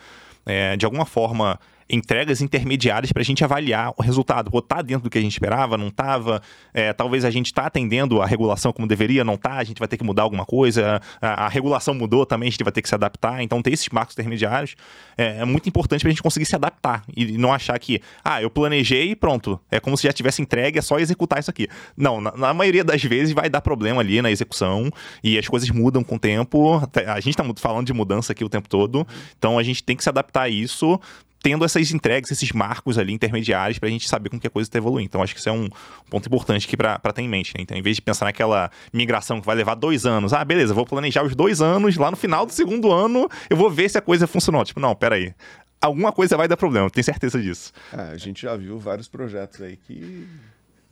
[0.45, 4.49] é, de alguma forma, entregas intermediárias para a gente avaliar o resultado.
[4.51, 6.41] Pô, tá dentro do que a gente esperava, não estava?
[6.73, 9.53] É, talvez a gente está atendendo a regulação como deveria, não tá?
[9.53, 11.01] A gente vai ter que mudar alguma coisa.
[11.21, 13.41] A, a, regulação mudou também, a gente vai ter que se adaptar.
[13.41, 14.75] Então, ter esses marcos intermediários
[15.17, 18.41] é, é muito importante para a gente conseguir se adaptar e não achar que, ah,
[18.41, 19.59] eu planejei e pronto.
[19.69, 21.67] É como se já tivesse entregue, é só executar isso aqui.
[21.95, 24.89] Não, na, na maioria das vezes vai dar problema ali na execução
[25.23, 26.81] e as coisas mudam com o tempo.
[27.07, 29.05] A gente está falando de mudança aqui o tempo todo,
[29.37, 30.99] então a gente tem que se adaptar a isso
[31.43, 34.65] tendo essas entregas, esses marcos ali intermediários para a gente saber como que a coisa
[34.65, 35.07] está evoluindo.
[35.07, 35.67] Então, acho que isso é um
[36.09, 37.53] ponto importante aqui para ter em mente.
[37.53, 37.61] Né?
[37.61, 40.85] Então, em vez de pensar naquela migração que vai levar dois anos, ah, beleza, vou
[40.85, 44.01] planejar os dois anos, lá no final do segundo ano eu vou ver se a
[44.01, 44.63] coisa funcionou.
[44.63, 45.35] Tipo, não, peraí.
[45.81, 47.73] Alguma coisa vai dar problema, tenho certeza disso.
[47.91, 50.25] É, a gente já viu vários projetos aí que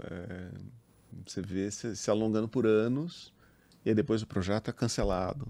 [0.03, 0.49] é,
[1.25, 3.33] você vê se, alongando por anos
[3.85, 5.47] e depois o projeto é cancelado.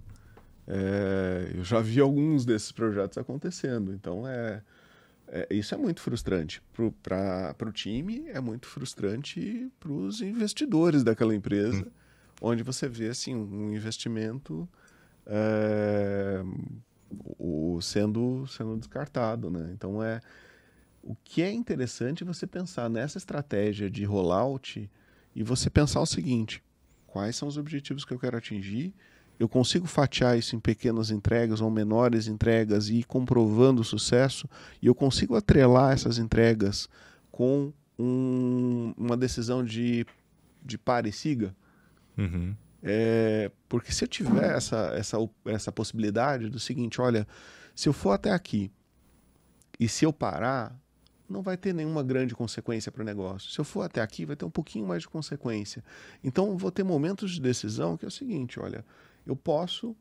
[0.68, 3.91] É, eu já vi alguns desses projetos acontecendo.
[3.93, 4.62] Então, é,
[5.34, 6.61] é, isso é muito frustrante
[7.01, 11.91] para o time, é muito frustrante para os investidores daquela empresa, hum.
[12.41, 14.67] onde você vê assim, um investimento
[15.25, 16.43] é,
[17.39, 19.49] o, sendo, sendo descartado.
[19.49, 19.71] Né?
[19.73, 20.19] Então, é,
[21.01, 24.89] o que é interessante é você pensar nessa estratégia de rollout
[25.34, 26.61] e você pensar o seguinte:
[27.07, 28.93] quais são os objetivos que eu quero atingir
[29.41, 34.47] eu consigo fatiar isso em pequenas entregas ou menores entregas e ir comprovando o sucesso,
[34.79, 36.87] e eu consigo atrelar essas entregas
[37.31, 40.05] com um, uma decisão de,
[40.63, 41.55] de pare e siga.
[42.15, 42.55] Uhum.
[42.83, 47.27] É, porque se eu tiver essa, essa, essa possibilidade do seguinte, olha,
[47.75, 48.71] se eu for até aqui
[49.79, 50.79] e se eu parar,
[51.27, 53.49] não vai ter nenhuma grande consequência para o negócio.
[53.49, 55.83] Se eu for até aqui, vai ter um pouquinho mais de consequência.
[56.23, 58.85] Então, vou ter momentos de decisão que é o seguinte: olha,
[59.26, 59.95] eu posso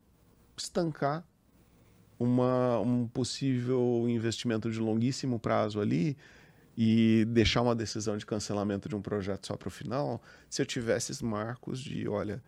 [0.57, 1.25] estancar
[2.19, 6.17] uma, um possível investimento de longuíssimo prazo ali
[6.77, 10.67] e deixar uma decisão de cancelamento de um projeto só para o final, se eu
[10.67, 12.43] tivesse marcos de, olha,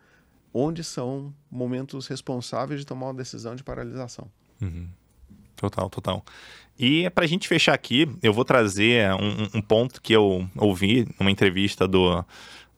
[0.53, 4.29] onde são momentos responsáveis de tomar uma decisão de paralisação.
[4.61, 4.87] Uhum.
[5.55, 6.25] Total, total.
[6.77, 11.07] E para a gente fechar aqui, eu vou trazer um, um ponto que eu ouvi
[11.19, 12.25] numa entrevista do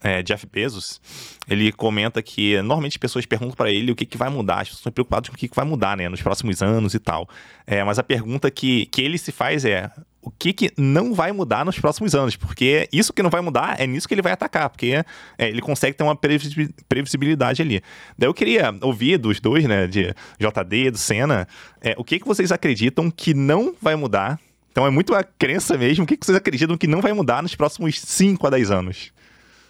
[0.04, 1.02] é, Jeff Bezos,
[1.48, 4.80] ele comenta que normalmente pessoas perguntam para ele o que, que vai mudar, as pessoas
[4.80, 7.28] estão preocupadas com o que, que vai mudar né, nos próximos anos e tal.
[7.66, 9.90] É, mas a pergunta que, que ele se faz é:
[10.22, 12.36] o que, que não vai mudar nos próximos anos?
[12.36, 15.04] Porque isso que não vai mudar é nisso que ele vai atacar, porque
[15.38, 17.82] é, ele consegue ter uma previsibilidade ali.
[18.18, 21.48] Daí eu queria ouvir dos dois, né, de JD, do Senna,
[21.82, 24.40] é, o que, que vocês acreditam que não vai mudar
[24.76, 26.04] então é muito a crença mesmo.
[26.04, 29.14] O que vocês acreditam que não vai mudar nos próximos 5 a 10 anos?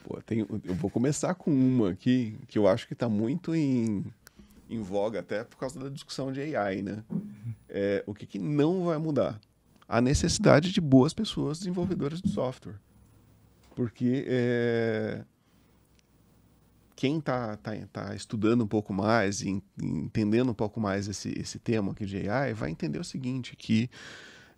[0.05, 4.05] Pô, tem, eu vou começar com uma aqui que eu acho que está muito em,
[4.69, 7.03] em voga até por causa da discussão de AI, né?
[7.67, 9.41] É, o que, que não vai mudar?
[9.87, 12.75] A necessidade de boas pessoas desenvolvedoras de software.
[13.75, 15.25] Porque é,
[16.95, 21.57] quem está tá, tá estudando um pouco mais e entendendo um pouco mais esse, esse
[21.57, 23.89] tema aqui de AI vai entender o seguinte, que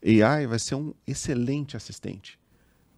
[0.03, 2.37] AI vai ser um excelente assistente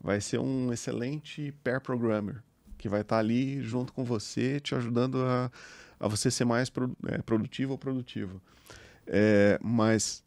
[0.02, 2.44] vai ser um excelente pair programmer.
[2.78, 5.52] que vai estar ali junto com você, te ajudando a,
[6.00, 8.42] a você ser mais pro, é, produtivo ou produtivo.
[9.06, 10.24] É, mas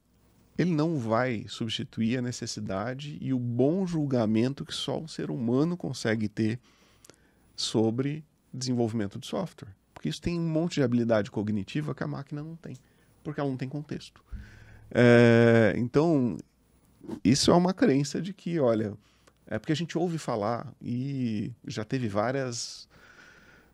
[0.59, 5.77] ele não vai substituir a necessidade e o bom julgamento que só um ser humano
[5.77, 6.61] consegue ter
[7.57, 9.75] sobre desenvolvimento de software.
[9.95, 12.77] Porque isso tem um monte de habilidade cognitiva que a máquina não tem,
[13.25, 14.23] porque ela não tem contexto.
[14.91, 16.37] É, então,
[17.25, 18.95] isso é uma crença de que, olha,
[19.47, 22.89] é porque a gente ouve falar e já teve várias.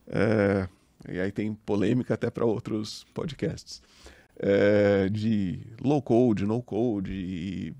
[0.06, 0.68] É,
[1.08, 3.82] e aí tem polêmica até para outros podcasts.
[4.40, 7.74] É, de low code, no code, e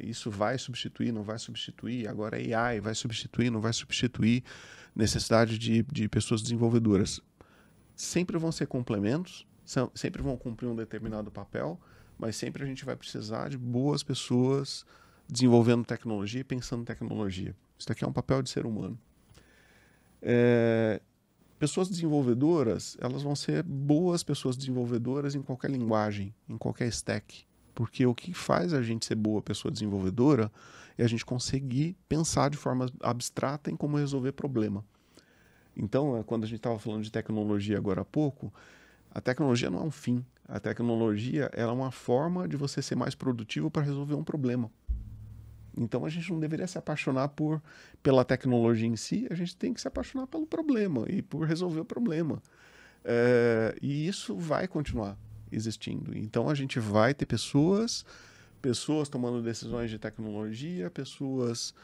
[0.00, 4.44] isso vai substituir, não vai substituir, agora AI vai substituir, não vai substituir
[4.94, 7.20] necessidade de, de pessoas desenvolvedoras.
[7.96, 11.80] Sempre vão ser complementos, são, sempre vão cumprir um determinado papel,
[12.18, 14.84] mas sempre a gente vai precisar de boas pessoas
[15.32, 17.56] desenvolvendo tecnologia e pensando tecnologia.
[17.78, 18.98] Isso daqui é um papel de ser humano.
[20.20, 21.00] É,
[21.58, 27.46] pessoas desenvolvedoras, elas vão ser boas pessoas desenvolvedoras em qualquer linguagem, em qualquer stack.
[27.74, 30.52] Porque o que faz a gente ser boa pessoa desenvolvedora
[30.98, 34.84] é a gente conseguir pensar de forma abstrata em como resolver problema.
[35.74, 38.52] Então, é, quando a gente estava falando de tecnologia agora há pouco,
[39.10, 40.22] a tecnologia não é um fim.
[40.46, 44.70] A tecnologia é uma forma de você ser mais produtivo para resolver um problema.
[45.76, 47.62] Então a gente não deveria se apaixonar por
[48.02, 51.80] pela tecnologia em si, a gente tem que se apaixonar pelo problema e por resolver
[51.80, 52.42] o problema.
[53.04, 55.16] É, e isso vai continuar
[55.50, 56.16] existindo.
[56.16, 58.04] Então a gente vai ter pessoas,
[58.60, 61.74] pessoas tomando decisões de tecnologia, pessoas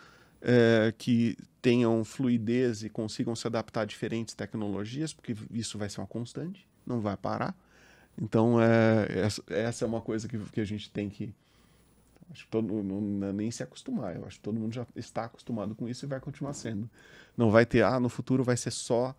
[0.41, 6.01] é, que tenham fluidez e consigam se adaptar a diferentes tecnologias, porque isso vai ser
[6.01, 7.57] uma constante, não vai parar.
[8.21, 11.33] Então é, essa é uma coisa que, que a gente tem que
[12.31, 14.17] Acho que todo não, não, nem se acostumar.
[14.17, 16.89] Eu acho que todo mundo já está acostumado com isso e vai continuar sendo.
[17.37, 19.15] Não vai ter, ah, no futuro vai ser só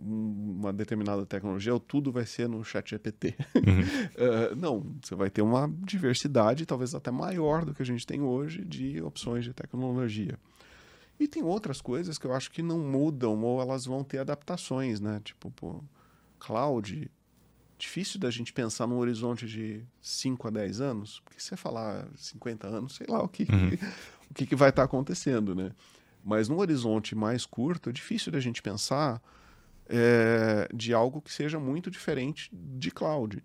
[0.00, 3.34] uma determinada tecnologia ou tudo vai ser no chat GPT.
[3.56, 4.52] Uhum.
[4.52, 8.22] uh, não, você vai ter uma diversidade, talvez até maior do que a gente tem
[8.22, 10.38] hoje, de opções de tecnologia.
[11.18, 15.00] E tem outras coisas que eu acho que não mudam ou elas vão ter adaptações,
[15.00, 15.20] né?
[15.24, 15.82] Tipo, pô,
[16.38, 17.10] cloud,
[17.78, 22.06] difícil da gente pensar num horizonte de 5 a 10 anos, porque se você falar
[22.16, 23.70] 50 anos, sei lá o que, uhum.
[24.30, 25.70] o que, que vai estar tá acontecendo, né?
[26.24, 29.22] Mas num horizonte mais curto, é difícil da gente pensar
[29.88, 33.42] é, de algo que seja muito diferente de cloud.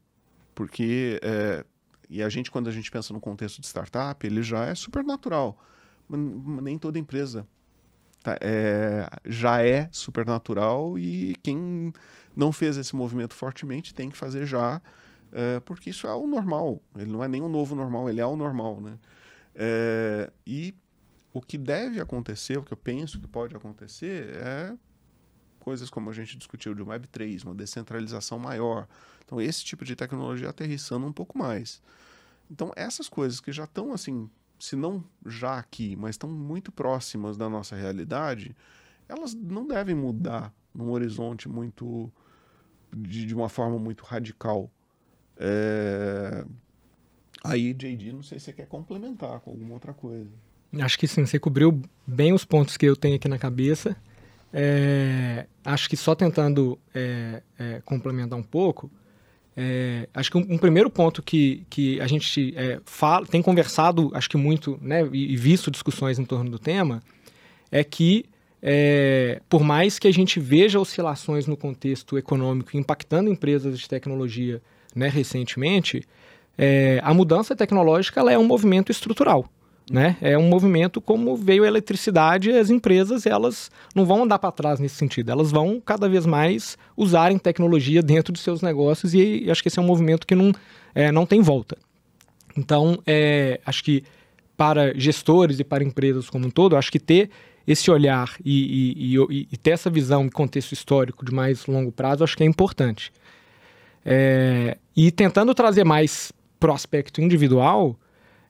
[0.54, 1.64] Porque, é,
[2.10, 5.04] e a gente, quando a gente pensa no contexto de startup, ele já é super
[5.04, 5.58] natural.
[6.10, 7.48] Nem toda empresa
[8.24, 11.94] tá, é, já é super natural e quem
[12.36, 14.82] não fez esse movimento fortemente, tem que fazer já,
[15.32, 16.82] é, porque isso é o normal.
[16.96, 18.98] Ele não é nem o novo normal, ele é o normal, né?
[19.54, 20.74] É, e
[21.34, 24.76] o que deve acontecer, o que eu penso que pode acontecer, é
[25.60, 28.88] coisas como a gente discutiu de Web3, uma descentralização maior.
[29.26, 31.82] Então, esse tipo de tecnologia aterrissando um pouco mais.
[32.52, 34.30] Então, essas coisas que já estão assim,
[34.64, 38.56] se não já aqui, mas estão muito próximas da nossa realidade,
[39.10, 42.10] elas não devem mudar num horizonte muito
[42.96, 44.72] de, de uma forma muito radical.
[45.36, 46.46] É...
[47.44, 50.32] Aí, JD, não sei se você quer complementar com alguma outra coisa.
[50.80, 53.98] Acho que sim, você cobriu bem os pontos que eu tenho aqui na cabeça.
[54.54, 58.90] É, acho que só tentando é, é, complementar um pouco,
[59.56, 64.12] é, acho que um, um, primeiro ponto que, que a gente é, fala, tem conversado,
[64.14, 67.02] acho que muito, né, e, e visto discussões em torno do tema,
[67.72, 68.26] é que
[68.62, 74.62] é, por mais que a gente veja oscilações no contexto econômico impactando empresas de tecnologia
[74.96, 76.04] né, recentemente,
[76.58, 79.46] é, a mudança tecnológica é um movimento estrutural.
[79.92, 80.16] Né?
[80.22, 84.80] É um movimento como veio a eletricidade, as empresas elas não vão andar para trás
[84.80, 89.52] nesse sentido, elas vão cada vez mais usarem tecnologia dentro de seus negócios e, e
[89.52, 90.54] acho que esse é um movimento que não,
[90.96, 91.78] é, não tem volta.
[92.58, 94.04] Então, é, acho que
[94.56, 97.30] para gestores e para empresas como um todo, acho que ter
[97.66, 102.24] esse olhar e, e, e, ter essa visão e contexto histórico de mais longo prazo,
[102.24, 103.12] acho que é importante.
[104.06, 107.98] É, e tentando trazer mais para o aspecto individual,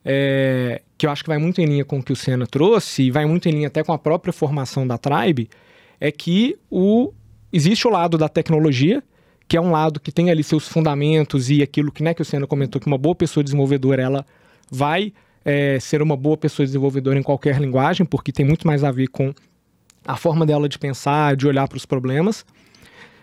[0.05, 3.03] é, que eu acho que vai muito em linha com o que o Senna trouxe,
[3.03, 5.49] e vai muito em linha até com a própria formação da Tribe,
[5.99, 7.13] é que o,
[7.51, 9.03] existe o lado da tecnologia,
[9.47, 12.25] que é um lado que tem ali seus fundamentos e aquilo que, né, que o
[12.25, 14.25] Senna comentou, que uma boa pessoa desenvolvedora, ela
[14.71, 15.13] vai
[15.45, 19.07] é, ser uma boa pessoa desenvolvedora em qualquer linguagem, porque tem muito mais a ver
[19.07, 19.33] com
[20.05, 22.45] a forma dela de pensar, de olhar para os problemas.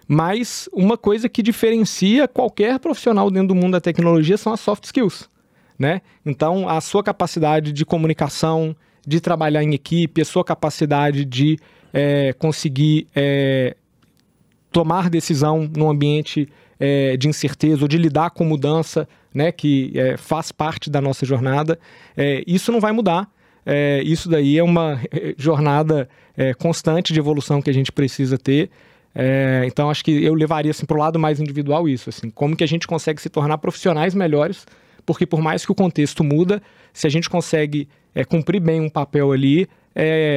[0.06, 4.84] Mas uma coisa que diferencia qualquer profissional dentro do mundo da tecnologia são as soft
[4.84, 5.28] skills.
[5.80, 6.02] Né?
[6.26, 8.76] Então, a sua capacidade de comunicação,
[9.06, 11.58] de trabalhar em equipe, a sua capacidade de
[11.90, 13.74] é, conseguir é,
[14.70, 16.46] tomar decisão num ambiente
[16.78, 21.78] é, de incerteza ou de lidar com mudança, né, que faz parte da nossa jornada,
[22.46, 23.30] isso não vai mudar.
[24.04, 24.98] Isso daí é uma
[25.38, 26.08] jornada
[26.58, 28.70] constante de evolução que a gente precisa ter.
[29.14, 32.56] É, então acho que eu levaria assim, para o lado mais individual isso, assim, como
[32.56, 34.66] que a gente consegue se tornar profissionais melhores,
[35.10, 37.88] porque por mais que o contexto muda, se a gente consegue
[38.28, 39.68] cumprir bem um papel ali,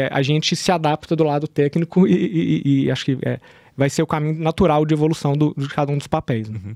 [0.10, 3.18] a gente se adapta do lado técnico e, e, e acho que
[3.78, 6.50] vai ser o caminho natural de evolução do, de cada um dos papéis.
[6.50, 6.60] Né?
[6.64, 6.76] Uhum.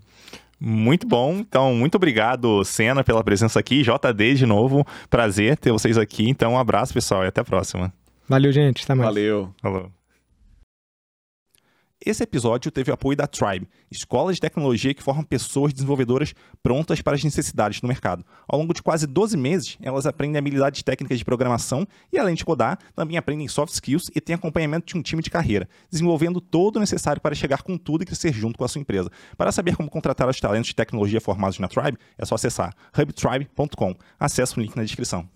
[0.59, 1.37] Muito bom.
[1.39, 3.81] Então, muito obrigado, Senna, pela presença aqui.
[3.81, 4.85] JD de novo.
[5.09, 6.29] Prazer ter vocês aqui.
[6.29, 7.91] Então, um abraço, pessoal, e até a próxima.
[8.29, 8.83] Valeu, gente.
[8.83, 9.07] Até mais.
[9.07, 9.49] Valeu.
[9.59, 9.96] Falou.
[12.09, 16.33] Esse episódio teve o apoio da Tribe, escola de tecnologia que forma pessoas desenvolvedoras
[16.63, 18.23] prontas para as necessidades do mercado.
[18.47, 22.45] Ao longo de quase 12 meses, elas aprendem habilidades técnicas de programação e, além de
[22.45, 26.77] codar, também aprendem soft skills e têm acompanhamento de um time de carreira, desenvolvendo todo
[26.77, 29.11] o necessário para chegar com tudo e crescer junto com a sua empresa.
[29.35, 33.93] Para saber como contratar os talentos de tecnologia formados na Tribe, é só acessar hubtribe.com.
[34.17, 35.27] Acesse o link na descrição.